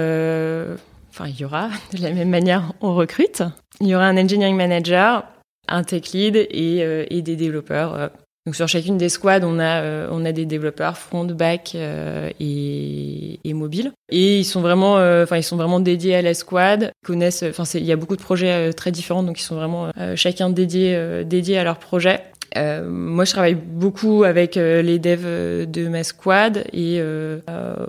enfin 1.18 1.28
il 1.28 1.38
y 1.40 1.44
aura, 1.44 1.68
de 1.92 2.02
la 2.02 2.12
même 2.12 2.30
manière 2.30 2.72
on 2.80 2.94
recrute, 2.94 3.42
il 3.80 3.88
y 3.88 3.94
aura 3.94 4.06
un 4.06 4.16
engineering 4.16 4.56
manager, 4.56 5.24
un 5.68 5.84
tech 5.84 6.12
lead 6.12 6.36
et, 6.36 6.82
euh, 6.82 7.04
et 7.10 7.22
des 7.22 7.36
développeurs. 7.36 7.94
Euh. 7.94 8.08
Donc 8.46 8.56
sur 8.56 8.66
chacune 8.66 8.96
des 8.96 9.10
squads, 9.10 9.44
on 9.44 9.58
a 9.58 9.82
euh, 9.82 10.08
on 10.10 10.24
a 10.24 10.32
des 10.32 10.46
développeurs 10.46 10.96
front, 10.96 11.26
back 11.26 11.74
et, 11.74 13.40
et 13.44 13.52
mobile. 13.52 13.92
Et 14.10 14.38
ils 14.38 14.44
sont 14.44 14.62
vraiment 14.62 14.94
enfin 14.94 15.36
ils 15.36 15.42
sont 15.42 15.58
vraiment 15.58 15.80
dédiés 15.80 16.14
à 16.14 16.22
la 16.22 16.32
squad, 16.32 16.92
connaissent 17.04 17.42
enfin 17.42 17.64
il 17.74 17.84
y 17.84 17.92
a 17.92 17.96
beaucoup 17.96 18.16
de 18.16 18.22
projets 18.22 18.72
très 18.72 18.90
différents 18.90 19.22
donc 19.22 19.38
ils 19.38 19.44
sont 19.44 19.56
vraiment 19.56 19.90
chacun 20.14 20.48
dédiés 20.48 21.24
dédiés 21.26 21.58
à 21.58 21.64
leur 21.64 21.78
projet. 21.78 22.22
Euh, 22.56 22.88
moi, 22.88 23.24
je 23.24 23.32
travaille 23.32 23.54
beaucoup 23.54 24.24
avec 24.24 24.56
euh, 24.56 24.80
les 24.82 24.98
devs 24.98 25.20
euh, 25.24 25.66
de 25.66 25.88
ma 25.88 26.02
squad 26.04 26.64
et 26.72 26.98
euh, 26.98 27.38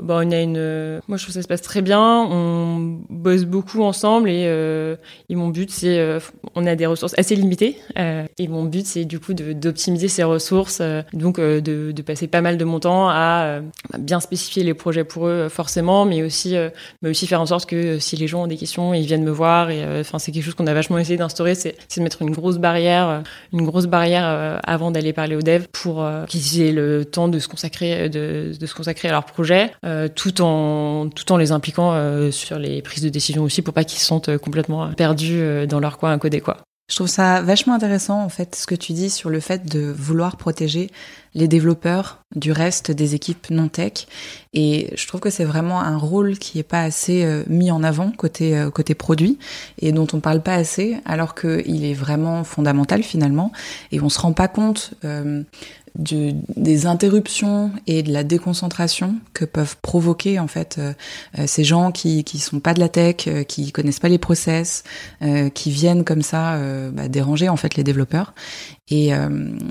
bon, 0.01 0.27
on 0.27 0.31
a 0.31 0.39
une. 0.39 0.99
Moi, 1.07 1.17
je 1.17 1.23
trouve 1.23 1.27
que 1.27 1.31
ça 1.33 1.41
se 1.41 1.47
passe 1.47 1.61
très 1.61 1.81
bien. 1.81 2.27
On 2.29 2.99
bosse 3.09 3.45
beaucoup 3.45 3.83
ensemble 3.83 4.29
et, 4.29 4.43
et 5.29 5.35
mon 5.35 5.49
but, 5.49 5.69
c'est, 5.71 6.19
on 6.55 6.65
a 6.65 6.75
des 6.75 6.85
ressources 6.85 7.13
assez 7.17 7.35
limitées 7.35 7.77
et 7.97 8.47
mon 8.47 8.63
but, 8.63 8.85
c'est 8.85 9.05
du 9.05 9.19
coup 9.19 9.33
d'optimiser 9.33 10.07
ces 10.07 10.23
ressources, 10.23 10.81
donc 11.13 11.39
de, 11.39 11.91
de, 11.91 12.01
passer 12.01 12.27
pas 12.27 12.41
mal 12.41 12.57
de 12.57 12.65
mon 12.65 12.79
temps 12.79 13.09
à 13.09 13.59
bien 13.97 14.19
spécifier 14.19 14.63
les 14.63 14.73
projets 14.73 15.03
pour 15.03 15.27
eux, 15.27 15.49
forcément, 15.49 16.05
mais 16.05 16.23
aussi, 16.23 16.55
mais 17.01 17.09
aussi 17.09 17.27
faire 17.27 17.41
en 17.41 17.45
sorte 17.45 17.67
que 17.69 17.99
si 17.99 18.15
les 18.15 18.27
gens 18.27 18.43
ont 18.43 18.47
des 18.47 18.57
questions, 18.57 18.93
ils 18.93 19.05
viennent 19.05 19.23
me 19.23 19.31
voir. 19.31 19.69
Et 19.69 19.83
enfin, 19.99 20.19
c'est 20.19 20.31
quelque 20.31 20.43
chose 20.43 20.55
qu'on 20.55 20.67
a 20.67 20.73
vachement 20.73 20.97
essayé 20.97 21.17
d'instaurer, 21.17 21.55
c'est, 21.55 21.75
de 21.97 22.01
mettre 22.01 22.21
une 22.21 22.31
grosse 22.31 22.57
barrière, 22.57 23.23
une 23.53 23.65
grosse 23.65 23.87
barrière 23.87 24.48
euh, 24.48 24.48
avant 24.63 24.91
d'aller 24.91 25.13
parler 25.13 25.35
aux 25.35 25.41
devs 25.41 25.67
pour 25.71 26.03
euh, 26.03 26.25
qu'ils 26.25 26.62
aient 26.62 26.71
le 26.71 27.05
temps 27.05 27.27
de 27.27 27.39
se 27.39 27.47
consacrer 27.47 28.09
de, 28.09 28.51
de 28.57 28.65
se 28.65 28.73
consacrer 28.73 29.07
à 29.07 29.12
leur 29.12 29.25
projet 29.25 29.71
euh, 29.85 30.07
tout 30.07 30.41
en 30.41 31.09
tout 31.09 31.31
en 31.31 31.38
les 31.38 31.51
impliquant 31.51 31.79
sur 32.31 32.59
les 32.59 32.81
prises 32.81 33.03
de 33.03 33.09
décision 33.09 33.43
aussi 33.43 33.62
pour 33.62 33.73
pas 33.73 33.83
qu'ils 33.83 33.99
se 33.99 34.05
sentent 34.05 34.38
complètement 34.38 34.91
perdus 34.93 35.67
dans 35.67 35.79
leur 35.79 35.97
coin 35.97 36.13
à 36.13 36.17
coder 36.17 36.41
quoi. 36.41 36.57
Je 36.89 36.95
trouve 36.95 37.08
ça 37.08 37.41
vachement 37.41 37.75
intéressant 37.75 38.23
en 38.23 38.30
fait 38.30 38.56
ce 38.56 38.65
que 38.65 38.73
tu 38.73 38.93
dis 38.93 39.12
sur 39.12 39.30
le 39.30 39.39
fait 39.39 39.65
de 39.65 39.93
vouloir 39.95 40.38
protéger 40.38 40.89
les 41.36 41.47
développeurs 41.47 42.23
du 42.36 42.52
reste 42.52 42.89
des 42.89 43.13
équipes 43.13 43.52
non 43.52 43.67
tech 43.67 44.08
et 44.54 44.91
je 44.95 45.08
trouve 45.08 45.21
que 45.21 45.30
c'est 45.30 45.45
vraiment 45.45 45.82
un 45.82 45.97
rôle 45.97 46.39
qui 46.39 46.58
est 46.58 46.63
pas 46.63 46.82
assez 46.82 47.23
euh, 47.23 47.43
mis 47.47 47.69
en 47.69 47.84
avant 47.84 48.12
côté 48.12 48.58
euh, 48.58 48.71
côté 48.71 48.95
produit 48.95 49.38
et 49.80 49.91
dont 49.91 50.08
on 50.13 50.19
parle 50.19 50.41
pas 50.41 50.56
assez 50.56 50.97
alors 51.06 51.36
qu'il 51.36 51.86
est 51.86 51.93
vraiment 51.93 52.43
fondamental 52.43 53.04
finalement. 53.04 53.52
Et 53.91 54.02
on 54.02 54.10
se 54.10 54.19
rend 54.19 54.34
pas 54.34 54.47
compte 54.47 54.95
euh, 55.06 55.43
des 55.95 56.86
interruptions 56.86 57.71
et 57.88 58.04
de 58.04 58.12
la 58.12 58.23
déconcentration 58.23 59.15
que 59.34 59.45
peuvent 59.45 59.78
provoquer 59.82 60.39
en 60.39 60.47
fait 60.47 60.78
euh, 60.78 60.93
euh, 61.38 61.45
ces 61.47 61.63
gens 61.63 61.91
qui 61.91 62.23
qui 62.23 62.39
sont 62.39 62.60
pas 62.60 62.73
de 62.73 62.80
la 62.80 62.89
tech, 62.89 63.28
euh, 63.28 63.43
qui 63.43 63.71
connaissent 63.71 63.99
pas 63.99 64.10
les 64.10 64.17
process, 64.17 64.84
qui 65.54 65.71
viennent 65.71 66.04
comme 66.04 66.21
ça 66.21 66.60
bah, 66.91 67.08
déranger 67.08 67.49
en 67.49 67.56
fait 67.56 67.75
les 67.75 67.84
développeurs. 67.84 68.34
Et, 68.89 69.10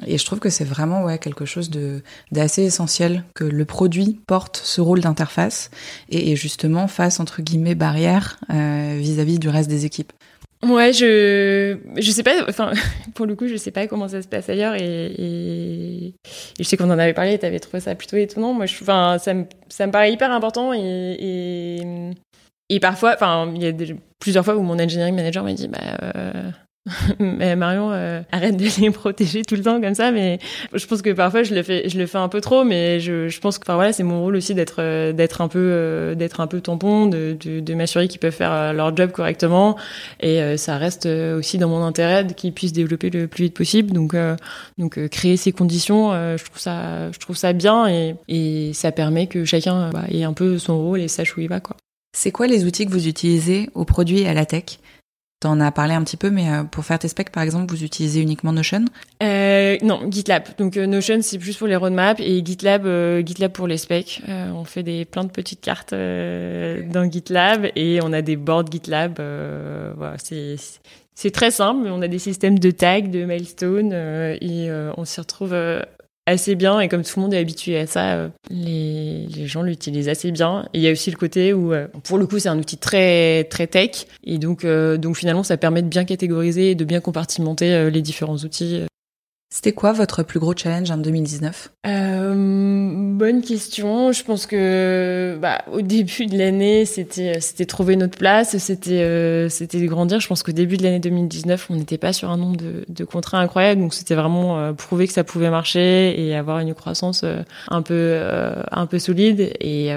et 0.07 0.19
je 0.19 0.25
trouve 0.25 0.39
que 0.39 0.51
c'est 0.51 0.65
vraiment 0.65 1.03
ouais 1.05 1.19
quelque 1.19 1.45
chose 1.45 1.71
de 1.71 2.03
d'assez 2.31 2.63
essentiel 2.63 3.25
que 3.35 3.45
le 3.45 3.65
produit 3.65 4.21
porte 4.27 4.61
ce 4.63 4.81
rôle 4.81 5.01
d'interface 5.01 5.71
et, 6.09 6.31
et, 6.31 6.37
justement 6.37 6.87
fasse 6.87 7.19
entre 7.19 7.43
guillemets 7.43 7.75
barrière 7.75 8.39
vis-à-vis 8.49 9.37
-vis 9.37 9.39
du 9.39 9.49
reste 9.49 9.69
des 9.69 9.85
équipes. 9.85 10.13
Ouais, 10.63 10.93
je 10.93 11.79
je 11.97 12.11
sais 12.11 12.23
pas. 12.23 12.45
Enfin, 12.49 12.73
pour 13.15 13.27
le 13.27 13.37
coup, 13.37 13.47
je 13.47 13.57
sais 13.57 13.71
pas 13.71 13.87
comment 13.87 14.09
ça 14.09 14.23
se 14.23 14.29
passe 14.29 14.49
ailleurs 14.49 14.75
et, 14.75 16.15
je 16.59 16.65
sais 16.65 16.77
qu'on 16.77 16.91
en 16.91 16.99
avait 16.99 17.15
parlé. 17.15 17.39
T'avais 17.39 17.61
trouvé 17.61 17.81
ça 17.81 17.95
plutôt 17.95 18.17
étonnant. 18.17 18.53
Moi, 18.53 18.67
je, 18.67 18.75
enfin, 18.83 19.19
ça 19.19 19.35
me 19.35 19.45
ça 19.69 19.87
me 19.87 19.93
paraît 19.93 20.13
hyper 20.13 20.33
important 20.33 20.73
et 20.75 21.17
et, 21.19 21.83
et 22.71 22.81
parfois, 22.81 23.15
enfin, 23.15 23.53
il 23.55 23.63
y 23.63 23.67
a 23.67 23.95
plusieurs 24.19 24.45
fois 24.45 24.57
où 24.57 24.63
mon 24.63 24.79
engineering 24.79 25.15
manager 25.15 25.45
m'a 25.45 25.53
dit, 25.53 25.69
bah, 25.69 25.79
euh, 26.17 26.51
mais 27.19 27.57
Marion, 27.57 27.91
euh, 27.93 28.23
arrête 28.33 28.57
de 28.57 28.65
les 28.81 28.91
protéger 28.91 29.43
tout 29.43 29.55
le 29.55 29.63
temps 29.63 29.81
comme 29.81 29.95
ça. 29.95 30.11
Mais 30.11 30.39
je 30.73 30.87
pense 30.87 31.03
que 31.03 31.11
parfois 31.11 31.43
je 31.43 31.55
le 31.55 31.63
fais, 31.63 32.19
un 32.19 32.29
peu 32.29 32.41
trop. 32.41 32.65
Mais 32.65 33.01
je, 33.01 33.39
pense 33.41 33.59
que, 33.59 33.65
enfin 33.65 33.75
voilà, 33.75 33.93
c'est 33.93 34.03
mon 34.03 34.23
rôle 34.23 34.37
aussi 34.37 34.55
d'être, 34.55 34.77
euh, 34.81 35.13
d'être 35.13 35.41
un 35.41 35.49
peu, 35.49 35.59
euh, 35.59 36.29
un 36.39 36.47
peu 36.47 36.61
tampon, 36.61 37.07
de, 37.07 37.75
m'assurer 37.75 38.09
qu'ils 38.09 38.21
peuvent 38.21 38.35
faire 38.35 38.73
leur 38.73 38.97
job 38.97 39.13
correctement. 39.13 39.77
Et 40.21 40.57
ça 40.57 40.77
reste 40.79 41.07
aussi 41.07 41.59
dans 41.59 41.69
mon 41.69 41.83
intérêt 41.83 42.27
qu'ils 42.27 42.53
puissent 42.53 42.73
développer 42.73 43.11
le 43.11 43.27
plus 43.29 43.45
vite 43.45 43.55
possible. 43.55 43.93
Donc, 43.93 44.15
créer 45.11 45.37
ces 45.37 45.53
conditions, 45.53 46.13
je 46.13 47.19
trouve 47.19 47.37
ça, 47.37 47.53
bien 47.53 47.89
et, 48.29 48.73
ça 48.73 48.93
permet 48.93 49.27
que 49.27 49.45
chacun 49.45 49.91
bah, 49.91 50.05
ait 50.11 50.25
un 50.25 50.33
peu 50.33 50.59
son 50.59 50.79
rôle 50.79 51.01
et 51.01 51.09
sache 51.09 51.37
où 51.37 51.41
il 51.41 51.49
va, 51.49 51.61
quoi. 51.61 51.77
C'est 52.17 52.33
quoi 52.33 52.47
les 52.47 52.65
outils 52.65 52.87
que 52.87 52.91
vous 52.91 53.07
utilisez 53.07 53.69
au 53.75 53.85
produit 53.85 54.21
et 54.21 54.29
à 54.29 54.35
la 54.35 54.47
tech? 54.47 54.79
T'en 55.41 55.61
as 55.61 55.71
parlé 55.71 55.95
un 55.95 56.03
petit 56.03 56.17
peu, 56.17 56.31
mais 56.31 56.51
euh, 56.51 56.65
pour 56.65 56.85
faire 56.85 56.99
tes 56.99 57.07
specs, 57.07 57.31
par 57.31 57.45
exemple, 57.45 57.73
vous 57.73 57.85
utilisez 57.85 58.21
uniquement 58.21 58.53
Notion? 58.53 58.85
Euh, 59.23 59.77
Non, 59.83 60.01
GitLab. 60.11 60.43
Donc 60.59 60.77
euh, 60.77 60.87
Notion, 60.87 61.21
c'est 61.23 61.39
plus 61.39 61.57
pour 61.57 61.69
les 61.69 61.77
roadmaps 61.77 62.21
et 62.21 62.45
GitLab, 62.45 63.25
GitLab 63.25 63.53
pour 63.53 63.69
les 63.69 63.77
specs. 63.77 64.21
on 64.27 64.65
fait 64.65 64.83
des 64.83 65.05
plein 65.05 65.23
de 65.23 65.31
petites 65.31 65.61
cartes 65.61 65.93
dans 65.93 67.09
GitLab 67.09 67.69
et 67.77 68.01
on 68.03 68.13
a 68.13 68.21
des 68.21 68.35
boards 68.35 68.67
GitLab. 68.69 69.21
voilà, 69.97 70.17
c'est 70.19 70.57
c'est 71.15 71.31
très 71.33 71.51
simple, 71.53 71.89
on 71.89 72.03
a 72.03 72.09
des 72.09 72.19
systèmes 72.19 72.59
de 72.59 72.71
tags, 72.71 73.01
de 73.01 73.25
milestones 73.25 73.93
et 73.93 74.71
on 74.97 75.05
s'y 75.05 75.21
retrouve 75.21 75.55
assez 76.29 76.55
bien 76.55 76.81
et 76.81 76.89
comme 76.89 77.03
tout 77.03 77.13
le 77.17 77.23
monde 77.23 77.35
est 77.35 77.39
habitué 77.39 77.79
à 77.79 77.87
ça, 77.87 78.15
euh, 78.15 78.29
les, 78.51 79.27
les 79.27 79.47
gens 79.47 79.63
l'utilisent 79.63 80.09
assez 80.09 80.31
bien. 80.31 80.69
Il 80.75 80.81
y 80.81 80.89
a 80.89 80.93
aussi 80.93 81.11
le 81.11 81.17
côté 81.17 81.53
où, 81.53 81.73
euh, 81.73 81.89
pour 82.05 82.19
le 82.19 82.27
coup, 82.27 82.39
c'est 82.39 82.49
un 82.49 82.59
outil 82.59 82.77
très 82.77 83.45
très 83.45 83.67
tech 83.67 84.07
et 84.25 84.39
donc 84.39 84.65
euh, 84.65 84.97
donc 84.97 85.17
finalement 85.17 85.43
ça 85.43 85.57
permet 85.57 85.83
de 85.83 85.89
bien 85.89 86.05
catégoriser 86.05 86.71
et 86.71 86.75
de 86.75 86.85
bien 86.85 87.01
compartimenter 87.01 87.91
les 87.91 88.03
différents 88.03 88.37
outils 88.37 88.83
c'était 89.51 89.73
quoi 89.73 89.93
votre 89.93 90.23
plus 90.23 90.39
gros 90.39 90.55
challenge 90.55 90.91
en 90.91 90.99
2019 90.99 91.71
euh, 91.87 93.15
Bonne 93.15 93.41
question. 93.41 94.13
Je 94.13 94.23
pense 94.23 94.45
que 94.45 95.39
bah, 95.41 95.63
au 95.73 95.81
début 95.81 96.27
de 96.27 96.37
l'année, 96.37 96.85
c'était 96.85 97.41
c'était 97.41 97.65
trouver 97.65 97.97
notre 97.97 98.19
place, 98.19 98.59
c'était 98.59 99.01
euh, 99.01 99.49
c'était 99.49 99.85
grandir. 99.87 100.21
Je 100.21 100.29
pense 100.29 100.43
qu'au 100.43 100.53
début 100.53 100.77
de 100.77 100.83
l'année 100.83 101.01
2019, 101.01 101.69
on 101.71 101.77
n'était 101.77 101.97
pas 101.97 102.13
sur 102.13 102.31
un 102.31 102.37
nombre 102.37 102.59
de, 102.59 102.85
de 102.87 103.05
contrats 103.05 103.39
incroyables, 103.39 103.81
donc 103.81 103.95
c'était 103.95 104.15
vraiment 104.15 104.59
euh, 104.59 104.73
prouver 104.75 105.07
que 105.07 105.15
ça 105.15 105.25
pouvait 105.25 105.49
marcher 105.49 106.15
et 106.21 106.37
avoir 106.37 106.59
une 106.59 106.75
croissance 106.75 107.23
euh, 107.25 107.43
un 107.69 107.81
peu 107.81 107.95
euh, 107.95 108.53
un 108.71 108.87
peu 108.87 108.99
solide. 108.99 109.51
Et, 109.61 109.89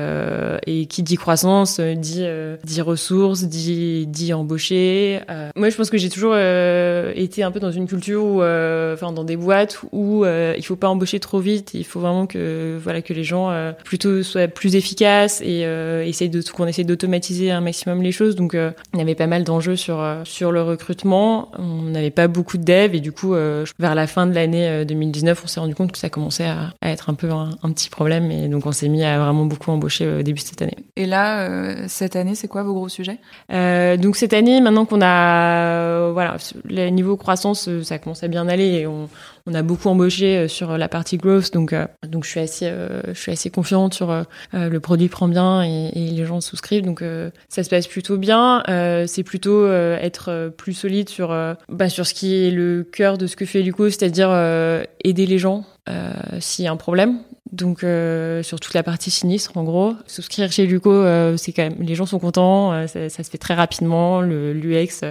et 0.66 0.86
qui 0.86 1.04
dit 1.04 1.18
croissance 1.18 1.80
dit 1.80 2.26
dit 2.64 2.82
ressources, 2.82 3.44
dit 3.44 4.08
dit 4.08 4.34
embaucher. 4.34 5.20
moi, 5.58 5.70
je 5.70 5.76
pense 5.76 5.90
que 5.90 5.98
j'ai 5.98 6.10
toujours 6.10 6.38
été 6.38 7.44
un 7.44 7.52
peu 7.52 7.60
dans 7.60 7.72
une 7.72 7.88
culture 7.88 8.24
où, 8.24 8.38
enfin, 8.38 9.12
dans 9.12 9.24
des 9.24 9.41
boîte 9.42 9.80
où 9.92 10.24
euh, 10.24 10.56
il 10.58 10.66
faut 10.66 10.76
pas 10.76 10.88
embaucher 10.88 11.20
trop 11.20 11.40
vite. 11.40 11.74
Il 11.74 11.86
faut 11.86 12.00
vraiment 12.00 12.28
que 12.28 12.78
voilà 12.82 13.02
que 13.02 13.14
les 13.14 13.24
gens 13.24 13.50
euh, 13.50 13.72
plutôt 13.84 14.24
soient 14.24 14.48
plus 14.48 14.76
efficaces 14.76 15.42
et 15.42 15.64
euh, 15.66 16.10
de 16.22 16.52
qu'on 16.52 16.68
essaye 16.68 16.86
d'automatiser 16.86 17.52
un 17.52 17.62
maximum 17.62 18.02
les 18.02 18.12
choses. 18.12 18.36
Donc 18.36 18.56
euh, 18.56 18.72
il 18.94 19.00
y 19.00 19.02
avait 19.02 19.16
pas 19.16 19.28
mal 19.28 19.44
d'enjeux 19.44 19.76
sur 19.76 20.00
euh, 20.00 20.22
sur 20.24 20.52
le 20.52 20.62
recrutement. 20.62 21.52
On 21.58 21.84
n'avait 21.84 22.12
pas 22.12 22.28
beaucoup 22.28 22.58
de 22.58 22.64
devs 22.64 22.96
et 22.96 23.00
du 23.00 23.12
coup 23.12 23.34
vers 23.80 23.96
la 23.96 24.08
fin 24.08 24.28
de 24.28 24.34
l'année 24.34 24.86
2019, 24.86 25.42
on 25.44 25.48
s'est 25.48 25.60
rendu 25.60 25.76
compte 25.76 25.92
que 25.92 25.98
ça 25.98 26.10
commençait 26.10 26.46
à, 26.46 26.74
à 26.82 26.90
être 26.90 27.10
un 27.10 27.14
peu 27.14 27.32
un, 27.32 27.52
un, 27.64 27.72
petit 27.72 27.90
problème 27.90 28.32
et 28.32 28.48
donc 28.48 28.66
on 28.66 28.72
s'est 28.72 28.90
mis 28.90 29.04
à 29.04 29.20
vraiment 29.20 29.46
beaucoup 29.46 29.72
embaucher 29.72 30.08
au 30.08 30.22
début 30.22 30.42
de 30.42 30.46
cette 30.46 30.62
année. 30.62 30.78
Et 30.96 31.06
là 31.06 31.88
cette 31.88 32.16
année, 32.16 32.36
c'est 32.36 32.48
quoi 32.48 32.64
vos 32.64 32.74
gros 32.74 32.90
sujets? 32.90 33.18
Donc 33.50 34.16
cette 34.16 34.34
année, 34.34 34.62
maintenant 34.62 34.86
qu'on 34.86 35.02
a 35.02 36.12
voilà 36.12 36.38
le 36.66 36.90
niveau 36.90 37.18
croissance, 37.18 37.70
ça 37.84 37.98
commence 37.98 38.24
à 38.24 38.28
bien 38.28 38.48
aller 38.48 38.68
et 38.68 38.88
on 38.88 39.10
on 39.46 39.54
a 39.54 39.62
beaucoup 39.62 39.90
embauché 39.90 40.38
euh, 40.38 40.48
sur 40.48 40.78
la 40.78 40.88
partie 40.88 41.18
growth, 41.18 41.54
donc 41.54 41.74
euh, 41.74 41.86
donc 42.08 42.26
je 42.26 42.30
suis 42.30 42.40
assez 42.40 42.68
euh, 42.68 43.02
je 43.14 43.50
confiante 43.50 43.94
sur 43.94 44.26
le 44.54 44.80
produit 44.80 45.10
prend 45.10 45.28
bien 45.28 45.64
et, 45.64 45.92
les 45.94 46.26
gens 46.26 46.42
souscrivent, 46.42 46.84
donc 46.84 47.04
ça 47.50 47.64
se 47.64 47.70
passe 47.70 47.88
plutôt 47.88 48.18
bien. 48.18 48.64
c'est 49.08 49.24
plutôt 49.24 49.68
être 49.72 50.54
plus 50.58 50.74
solide 50.74 51.10
sur 51.10 51.30
bah, 51.70 51.90
sur 51.90 52.06
ce 52.06 52.14
qui 52.14 52.36
est 52.36 52.52
le 52.52 52.84
cœur 52.84 53.18
de 53.18 53.28
ce 53.28 53.36
que 53.36 53.46
fait 53.46 53.62
Luco, 53.62 53.90
c'est-à-dire 53.90 54.30
aider 55.04 55.26
les 55.26 55.38
gens 55.38 55.66
s'il 56.40 56.66
y 56.66 56.68
a 56.68 56.72
un 56.72 56.78
problème. 56.78 57.20
Donc 57.52 57.84
euh, 57.84 58.44
sur 58.44 58.60
toute 58.60 58.74
la 58.74 58.84
partie 58.84 59.12
sinistre, 59.12 59.58
en 59.58 59.64
gros, 59.64 59.94
souscrire 60.08 60.52
chez 60.52 60.66
Luco, 60.66 60.92
euh, 60.92 61.36
c'est 61.36 61.52
quand 61.52 61.64
même 61.64 61.82
les 61.82 61.96
gens 61.96 62.06
sont 62.06 62.20
contents, 62.20 62.72
euh, 62.72 62.88
ça, 62.88 63.10
se 63.10 63.30
fait 63.30 63.38
très 63.38 63.56
rapidement. 63.56 64.22
Le 64.22 64.54
l'UX, 64.54 65.04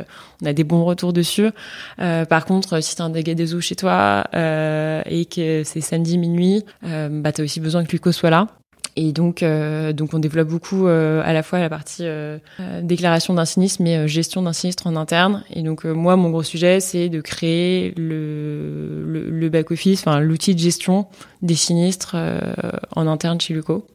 on 0.43 0.47
a 0.47 0.53
des 0.55 0.65
bons 0.65 0.85
retours 0.85 1.13
dessus. 1.13 1.51
par 1.99 2.45
contre, 2.47 2.83
si 2.83 2.97
t'as 2.97 3.05
un 3.05 3.11
dégât 3.11 3.35
des 3.35 3.55
eaux 3.55 3.61
chez 3.61 3.77
toi 3.77 4.25
et 4.33 5.27
que 5.27 5.63
c'est 5.65 5.81
samedi 5.81 6.17
minuit, 6.17 6.65
bah 6.83 7.33
t'as 7.33 7.43
aussi 7.43 7.61
besoin 7.61 7.85
que 7.85 7.93
Luco 7.93 8.13
soit 8.13 8.31
là. 8.31 8.60
Et 8.97 9.13
donc, 9.13 9.43
euh, 9.43 9.93
donc 9.93 10.15
on 10.15 10.19
développe 10.19 10.49
beaucoup 10.49 10.87
euh, 10.87 11.23
à 11.25 11.33
la 11.33 11.43
fois 11.43 11.59
la 11.59 11.69
partie 11.69 12.03
euh, 12.03 12.39
déclaration 12.83 13.35
d'un 13.35 13.45
sinistre, 13.45 13.83
mais 13.83 14.09
gestion 14.09 14.43
d'un 14.43 14.53
sinistre 14.53 14.87
en 14.87 14.97
interne. 14.97 15.45
Et 15.51 15.63
donc 15.63 15.85
moi, 15.85 16.17
mon 16.17 16.31
gros 16.31 16.43
sujet, 16.43 16.81
c'est 16.81 17.09
de 17.09 17.21
créer 17.21 17.93
le, 17.97 19.05
le, 19.07 19.31
le 19.31 19.49
back-office, 19.49 20.01
enfin 20.01 20.21
l'outil 20.21 20.55
de 20.55 20.61
gestion 20.61 21.07
des 21.43 21.55
sinistres 21.55 22.17
en 22.97 23.07
interne 23.07 23.41
chez 23.41 23.55
Luco 23.55 23.87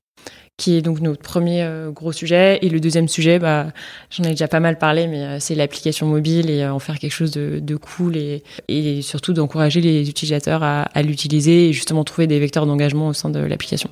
qui 0.58 0.78
est 0.78 0.82
donc 0.82 1.02
notre 1.02 1.22
premier 1.22 1.70
gros 1.94 2.14
sujet. 2.14 2.60
Et 2.62 2.70
le 2.70 2.80
deuxième 2.80 3.10
sujet, 3.10 3.40
bah, 3.40 3.68
j'en 4.10 4.24
ai 4.24 4.30
déjà 4.30 4.48
pas 4.48 4.62
mal 4.62 4.78
parlé, 4.78 5.06
mais 5.08 5.42
c'est 5.42 5.54
l'application 5.54 6.08
mobile 6.08 6.50
et 6.50 6.66
en 6.66 6.80
faire 6.80 6.98
quelque 6.98 7.12
chose 7.12 7.32
de, 7.32 7.60
de 7.60 7.76
cool 7.76 8.16
et, 8.16 8.42
et 8.70 9.02
surtout 9.02 9.34
d'encourager 9.34 9.82
les 9.82 10.10
utilisateurs 10.10 10.64
à, 10.64 10.84
à 10.84 11.02
l'utiliser 11.02 11.68
et 11.68 11.74
justement 11.74 12.06
trouver 12.06 12.28
des 12.28 12.40
vecteurs 12.40 12.66
d'engagement 12.66 13.10
au 13.10 13.14
sein 13.14 13.30
de 13.30 13.40
l'application. 13.40 13.90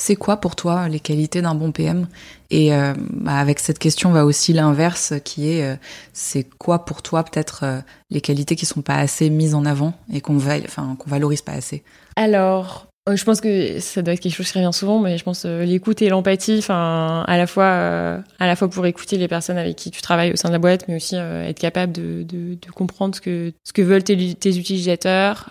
C'est 0.00 0.14
quoi 0.14 0.36
pour 0.36 0.54
toi 0.54 0.88
les 0.88 1.00
qualités 1.00 1.42
d'un 1.42 1.56
bon 1.56 1.72
PM 1.72 2.06
Et 2.50 2.72
euh, 2.72 2.94
bah, 3.10 3.36
avec 3.38 3.58
cette 3.58 3.80
question 3.80 4.12
va 4.12 4.24
aussi 4.24 4.52
l'inverse 4.52 5.14
qui 5.24 5.50
est 5.50 5.64
euh, 5.64 5.76
c'est 6.12 6.48
quoi 6.56 6.84
pour 6.84 7.02
toi 7.02 7.24
peut-être 7.24 7.64
euh, 7.64 7.80
les 8.08 8.20
qualités 8.20 8.54
qui 8.54 8.64
sont 8.64 8.80
pas 8.80 8.94
assez 8.94 9.28
mises 9.28 9.56
en 9.56 9.64
avant 9.64 9.94
et 10.12 10.20
qu'on 10.20 10.36
enfin 10.36 10.96
qu'on 10.96 11.10
valorise 11.10 11.42
pas 11.42 11.52
assez? 11.52 11.82
Alors 12.14 12.87
je 13.16 13.24
pense 13.24 13.40
que 13.40 13.80
ça 13.80 14.02
doit 14.02 14.14
être 14.14 14.20
quelque 14.20 14.34
chose 14.34 14.50
qui 14.50 14.58
revient 14.58 14.72
souvent, 14.72 14.98
mais 14.98 15.18
je 15.18 15.24
pense 15.24 15.44
euh, 15.44 15.64
l'écoute 15.64 16.02
et 16.02 16.08
l'empathie, 16.08 16.56
enfin 16.58 17.24
à 17.26 17.36
la 17.36 17.46
fois 17.46 17.64
euh, 17.64 18.18
à 18.38 18.46
la 18.46 18.56
fois 18.56 18.68
pour 18.68 18.84
écouter 18.86 19.16
les 19.16 19.28
personnes 19.28 19.58
avec 19.58 19.76
qui 19.76 19.90
tu 19.90 20.02
travailles 20.02 20.32
au 20.32 20.36
sein 20.36 20.48
de 20.48 20.52
la 20.52 20.58
boîte, 20.58 20.86
mais 20.88 20.96
aussi 20.96 21.16
être 21.16 21.58
capable 21.58 21.92
de, 21.92 22.22
de, 22.22 22.54
de, 22.54 22.70
comprendre 22.74 23.14
ce 23.14 23.20
que 23.20 23.52
ce 23.64 23.72
que 23.72 23.82
veulent 23.82 24.02
tes, 24.02 24.34
tes 24.34 24.56
utilisateurs 24.58 25.48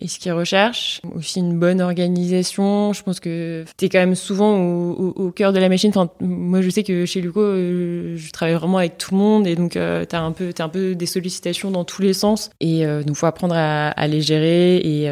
et 0.00 0.08
ce 0.08 0.18
qu'ils 0.18 0.32
recherchent. 0.32 1.00
Aussi 1.14 1.40
une 1.40 1.58
bonne 1.58 1.80
organisation. 1.80 2.92
Je 2.92 3.02
pense 3.02 3.20
que 3.20 3.64
tu 3.76 3.84
es 3.84 3.88
quand 3.88 3.98
même 3.98 4.14
souvent 4.14 4.58
au, 4.58 5.12
au, 5.16 5.30
cœur 5.30 5.52
de 5.52 5.58
la 5.58 5.68
machine. 5.68 5.90
Enfin, 5.90 6.10
moi 6.20 6.62
je 6.62 6.70
sais 6.70 6.82
que 6.82 7.06
chez 7.06 7.20
Luco, 7.20 7.42
je 7.42 8.30
travaille 8.32 8.54
vraiment 8.54 8.78
avec 8.78 8.98
tout 8.98 9.12
le 9.12 9.18
monde 9.18 9.46
et 9.46 9.56
donc 9.56 9.72
t'as 9.72 10.20
un 10.20 10.32
peu 10.32 10.52
t'as 10.52 10.64
un 10.64 10.68
peu 10.68 10.94
des 10.94 11.06
sollicitations 11.06 11.70
dans 11.70 11.84
tous 11.84 12.02
les 12.02 12.12
sens 12.12 12.50
et 12.60 12.84
donc 13.06 13.16
faut 13.16 13.26
apprendre 13.26 13.54
à, 13.56 13.88
à 13.88 14.06
les 14.06 14.20
gérer 14.20 14.76
et, 14.76 15.04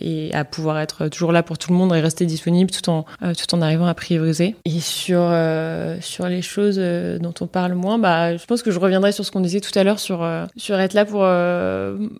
et 0.00 0.34
à 0.34 0.44
pouvoir 0.44 0.78
être 0.78 0.87
toujours 1.10 1.32
là 1.32 1.42
pour 1.42 1.58
tout 1.58 1.70
le 1.72 1.78
monde 1.78 1.94
et 1.94 2.00
rester 2.00 2.26
disponible 2.26 2.70
tout 2.70 2.88
en, 2.90 3.04
euh, 3.22 3.32
tout 3.34 3.54
en 3.54 3.62
arrivant 3.62 3.86
à 3.86 3.94
prioriser. 3.94 4.56
Et 4.64 4.80
sur, 4.80 5.20
euh, 5.20 5.96
sur 6.00 6.28
les 6.28 6.42
choses 6.42 6.76
euh, 6.78 7.18
dont 7.18 7.34
on 7.40 7.46
parle 7.46 7.74
moins, 7.74 7.98
bah, 7.98 8.36
je 8.36 8.44
pense 8.46 8.62
que 8.62 8.70
je 8.70 8.78
reviendrai 8.78 9.12
sur 9.12 9.24
ce 9.24 9.30
qu'on 9.30 9.40
disait 9.40 9.60
tout 9.60 9.76
à 9.78 9.84
l'heure 9.84 9.98
sur, 9.98 10.28
sur 10.56 10.78
être 10.78 10.94
là 10.94 11.04
pour, 11.04 11.26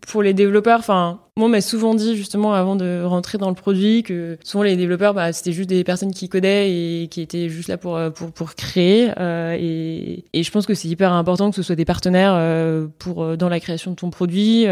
pour 0.06 0.22
les 0.22 0.34
développeurs. 0.34 0.78
Enfin, 0.80 1.20
Moi, 1.36 1.46
on 1.46 1.50
m'a 1.50 1.60
souvent 1.60 1.94
dit 1.94 2.16
justement 2.16 2.54
avant 2.54 2.76
de 2.76 3.02
rentrer 3.04 3.38
dans 3.38 3.48
le 3.48 3.54
produit 3.54 4.02
que 4.02 4.38
souvent 4.44 4.64
les 4.64 4.76
développeurs, 4.76 5.14
bah, 5.14 5.32
c'était 5.32 5.52
juste 5.52 5.68
des 5.68 5.84
personnes 5.84 6.12
qui 6.12 6.28
codaient 6.28 6.70
et 6.70 7.08
qui 7.08 7.20
étaient 7.20 7.48
juste 7.48 7.68
là 7.68 7.76
pour 7.76 7.98
pour 8.14 8.32
pour 8.32 8.54
créer. 8.54 9.10
Et, 9.58 10.24
et 10.32 10.42
je 10.42 10.50
pense 10.50 10.66
que 10.66 10.74
c'est 10.74 10.88
hyper 10.88 11.12
important 11.12 11.50
que 11.50 11.56
ce 11.56 11.62
soit 11.62 11.76
des 11.76 11.84
partenaires 11.84 12.40
pour 12.98 13.36
dans 13.36 13.48
la 13.48 13.60
création 13.60 13.92
de 13.92 13.96
ton 13.96 14.10
produit. 14.10 14.66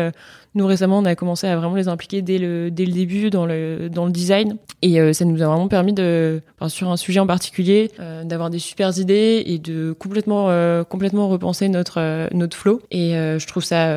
Nous 0.57 0.67
récemment, 0.67 0.99
on 0.99 1.05
a 1.05 1.15
commencé 1.15 1.47
à 1.47 1.57
vraiment 1.57 1.77
les 1.77 1.87
impliquer 1.87 2.23
dès 2.23 2.39
le 2.39 2.71
dès 2.71 2.85
le 2.85 2.93
début 2.93 3.31
dans 3.31 3.47
le 3.47 3.89
dans 3.89 4.07
le 4.07 4.11
design 4.11 4.57
et 4.83 5.13
ça 5.13 5.25
nous 5.25 5.43
a 5.43 5.47
vraiment 5.47 5.69
permis 5.69 5.93
de 5.93 6.43
enfin, 6.59 6.69
sur 6.69 6.91
un 6.91 6.97
sujet 6.97 7.21
en 7.21 7.27
particulier 7.27 7.91
d'avoir 8.25 8.51
des 8.51 8.59
super 8.59 8.97
idées 8.99 9.43
et 9.47 9.59
de 9.59 9.93
complètement 9.93 10.49
complètement 10.85 11.29
repenser 11.29 11.69
notre 11.69 12.29
notre 12.35 12.57
flow. 12.57 12.81
Et 12.91 13.13
je 13.13 13.47
trouve 13.47 13.65
ça 13.65 13.95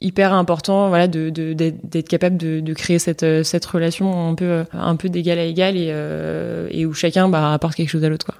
hyper 0.00 0.32
important, 0.32 0.88
voilà, 0.88 1.06
de 1.06 1.30
d'être 1.30 2.08
capable 2.08 2.36
de, 2.36 2.60
de, 2.60 2.74
créer 2.74 2.98
cette, 2.98 3.44
cette 3.44 3.64
relation 3.66 4.28
un 4.28 4.34
peu, 4.34 4.64
un 4.72 4.96
peu 4.96 5.08
d'égal 5.08 5.38
à 5.38 5.44
égal 5.44 5.76
et, 5.76 5.88
euh, 5.90 6.68
et 6.70 6.86
où 6.86 6.92
chacun 6.92 7.28
bah, 7.28 7.52
apporte 7.52 7.74
quelque 7.74 7.88
chose 7.88 8.04
à 8.04 8.08
l'autre. 8.08 8.26
Quoi. 8.26 8.34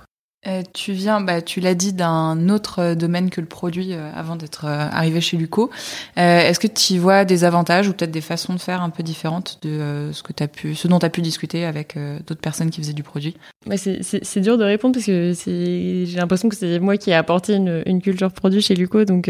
Euh, 0.48 0.62
tu 0.72 0.90
viens, 0.90 1.20
bah, 1.20 1.40
tu 1.40 1.60
l'as 1.60 1.76
dit, 1.76 1.92
d'un 1.92 2.48
autre 2.48 2.80
euh, 2.80 2.94
domaine 2.96 3.30
que 3.30 3.40
le 3.40 3.46
produit 3.46 3.92
euh, 3.92 4.10
avant 4.12 4.34
d'être 4.34 4.64
arrivé 4.64 5.20
chez 5.20 5.36
Luco. 5.36 5.70
Est-ce 6.16 6.58
que 6.58 6.66
tu 6.66 6.98
vois 6.98 7.24
des 7.24 7.44
avantages 7.44 7.88
ou 7.88 7.92
peut-être 7.92 8.10
des 8.10 8.20
façons 8.20 8.54
de 8.54 8.58
faire 8.58 8.82
un 8.82 8.90
peu 8.90 9.04
différentes 9.04 9.60
de 9.62 10.10
ce 10.12 10.22
que 10.22 10.32
as 10.42 10.48
pu, 10.48 10.74
ce 10.74 10.88
dont 10.88 10.98
tu 10.98 11.06
as 11.06 11.10
pu 11.10 11.22
discuter 11.22 11.64
avec 11.64 11.96
d'autres 12.26 12.40
personnes 12.40 12.70
qui 12.70 12.80
faisaient 12.80 12.92
du 12.92 13.02
produit? 13.02 13.36
Bah 13.66 13.76
C'est 13.76 14.40
dur 14.40 14.58
de 14.58 14.64
répondre 14.64 14.94
parce 14.94 15.06
que 15.06 15.32
j'ai 15.44 16.16
l'impression 16.16 16.48
que 16.48 16.56
c'est 16.56 16.80
moi 16.80 16.96
qui 16.96 17.10
ai 17.10 17.14
apporté 17.14 17.54
une, 17.54 17.82
une, 17.86 18.02
culture 18.02 18.32
produit 18.32 18.62
chez 18.62 18.74
Luco, 18.74 19.04
donc 19.04 19.28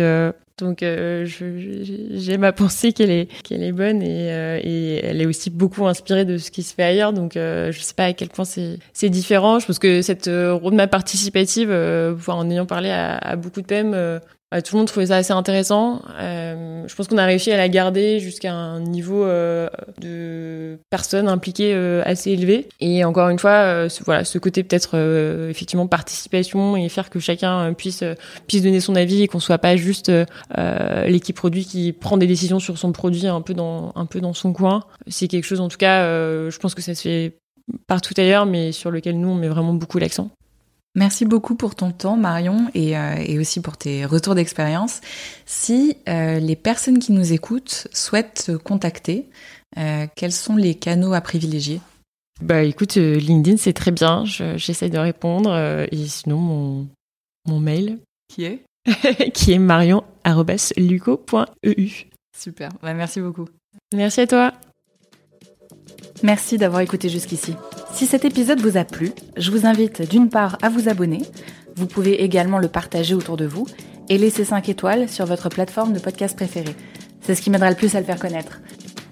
donc 0.63 0.83
euh, 0.83 1.27
j'aime 1.27 2.45
à 2.45 2.53
penser 2.53 2.93
qu'elle 2.93 3.11
est 3.11 3.29
qu'elle 3.43 3.63
est 3.63 3.73
bonne 3.73 4.03
et, 4.03 4.33
euh, 4.33 4.61
et, 4.63 5.01
elle 5.05 5.21
est 5.21 5.27
aussi 5.27 5.51
beaucoup 5.51 5.87
inspirée 5.87 6.25
de 6.25 6.39
ce 6.39 6.51
qui 6.51 6.63
se 6.63 6.75
fait 6.75 6.85
ailleurs. 6.85 7.13
Donc 7.13 7.37
euh, 7.37 7.73
je 7.73 7.81
sais 7.81 7.95
pas 7.95 8.07
à 8.07 8.13
quel 8.13 8.29
point 8.29 8.45
c'est 8.45 8.79
c'est 8.93 9.11
différent. 9.11 9.59
Je 9.59 9.67
pense 9.67 9.79
que 9.79 10.03
cette 10.03 10.29
euh, 10.29 10.55
roadmap 10.55 10.91
participative, 10.91 11.71
euh, 11.71 12.15
en 12.29 12.49
ayant 12.51 12.67
parlé 12.67 12.91
à, 12.91 13.17
à 13.17 13.37
beaucoup 13.37 13.61
de 13.61 13.67
PM, 13.67 14.21
tout 14.61 14.75
le 14.75 14.81
monde 14.81 14.89
trouvait 14.89 15.07
ça 15.07 15.17
assez 15.17 15.33
intéressant. 15.33 16.03
Euh, 16.21 16.85
je 16.87 16.95
pense 16.95 17.09
qu'on 17.09 17.17
a 17.17 17.25
réussi 17.25 17.51
à 17.53 17.57
la 17.57 17.69
garder 17.69 18.21
jusqu'à 18.21 18.53
un 18.53 18.81
niveau 18.81 19.25
euh, 19.25 19.69
de 20.01 20.79
personnes 20.91 21.29
impliquées 21.29 21.73
euh, 21.75 22.03
assez 22.05 22.33
élevé. 22.33 22.69
Et 22.81 23.05
encore 23.05 23.31
une 23.31 23.39
fois, 23.39 23.89
ce, 23.89 24.05
voilà, 24.05 24.25
ce 24.25 24.39
côté 24.39 24.63
peut-être 24.63 24.99
effectivement 25.49 25.87
participation 25.87 26.77
et 26.77 26.89
faire 26.89 27.09
que 27.09 27.19
chacun 27.19 27.73
puisse 27.73 28.05
puisse 28.47 28.63
donner 28.63 28.81
son 28.81 28.95
avis 28.95 29.23
et 29.23 29.29
qu'on 29.29 29.41
soit 29.41 29.59
pas 29.59 29.77
juste 29.77 30.13
l'équipe 31.07 31.37
produit 31.37 31.65
qui 31.65 31.93
prend 31.93 32.17
des 32.19 32.27
décisions 32.27 32.59
sur 32.59 32.77
son 32.77 32.93
produit 32.93 33.27
un 33.27 33.41
peu 33.41 33.55
dans 33.55 33.93
un 33.95 34.07
peu 34.07 34.21
dans 34.21 34.35
son 34.35 34.53
coin. 34.53 34.85
C'est 35.07 35.29
quelque 35.29 35.45
chose 35.45 35.61
en 35.61 35.69
tout 35.69 35.79
cas, 35.79 36.05
je 36.05 36.59
pense 36.59 36.75
que 36.75 36.83
ça 36.83 36.95
se 36.95 37.03
fait 37.03 37.39
partout 37.87 38.15
ailleurs, 38.17 38.47
mais 38.47 38.73
sur 38.73 38.91
lequel 38.91 39.19
nous 39.19 39.29
on 39.29 39.35
met 39.35 39.49
vraiment 39.49 39.75
beaucoup 39.75 39.99
l'accent. 39.99 40.31
Merci 40.95 41.25
beaucoup 41.25 41.55
pour 41.55 41.75
ton 41.75 41.91
temps, 41.91 42.19
Marion, 42.19 42.71
et, 42.75 42.99
euh, 42.99 43.15
et 43.17 43.39
aussi 43.39 43.63
pour 43.63 43.79
tes 43.79 44.05
retours 44.05 44.35
d'expérience. 44.35 45.01
Si 45.47 45.97
euh, 46.09 46.39
les 46.39 46.57
personnes 46.57 46.99
qui 46.99 47.13
nous 47.13 47.33
écoutent 47.33 47.89
souhaitent 47.93 48.45
te 48.47 48.57
contacter, 48.57 49.31
euh, 49.79 50.07
quels 50.15 50.33
sont 50.33 50.57
les 50.57 50.75
canaux 50.75 51.15
à 51.15 51.23
privilégier? 51.23 51.81
Bah 52.43 52.63
écoute, 52.63 52.97
LinkedIn 52.97 53.57
c'est 53.57 53.73
très 53.73 53.93
bien, 53.93 54.27
j'essaie 54.27 54.91
de 54.91 54.99
répondre, 54.99 55.57
et 55.93 56.07
sinon 56.09 56.39
mon, 56.39 56.89
mon 57.47 57.61
mail. 57.61 58.01
Qui 58.29 58.45
est? 58.45 58.65
Qui 59.33 59.53
est 59.53 59.59
marion.luco.eu. 59.59 61.91
Super, 62.37 62.71
bah, 62.83 62.95
merci 62.95 63.21
beaucoup. 63.21 63.47
Merci 63.95 64.23
à 64.23 64.27
toi. 64.27 64.53
Merci 66.23 66.57
d'avoir 66.57 66.83
écouté 66.83 67.09
jusqu'ici. 67.09 67.55
Si 67.93 68.07
cet 68.07 68.25
épisode 68.25 68.61
vous 68.61 68.77
a 68.77 68.85
plu, 68.85 69.13
je 69.37 69.51
vous 69.51 69.67
invite 69.67 70.09
d'une 70.09 70.29
part 70.29 70.57
à 70.63 70.69
vous 70.69 70.89
abonner, 70.89 71.23
vous 71.75 71.87
pouvez 71.87 72.23
également 72.23 72.59
le 72.59 72.69
partager 72.69 73.15
autour 73.15 73.37
de 73.37 73.45
vous 73.45 73.67
et 74.09 74.19
laisser 74.19 74.45
5 74.45 74.69
étoiles 74.69 75.09
sur 75.09 75.27
votre 75.27 75.49
plateforme 75.49 75.93
de 75.93 75.99
podcast 75.99 76.37
préférée. 76.37 76.77
C'est 77.23 77.35
ce 77.35 77.43
qui 77.43 77.51
m'aidera 77.51 77.71
le 77.71 77.77
plus 77.77 77.97
à 77.97 78.01
le 78.01 78.07
faire 78.07 78.21
connaître. 78.21 78.61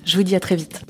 Je 0.05 0.17
vous 0.17 0.23
dis 0.23 0.37
à 0.37 0.41
très 0.41 0.57
vite. 0.57 0.83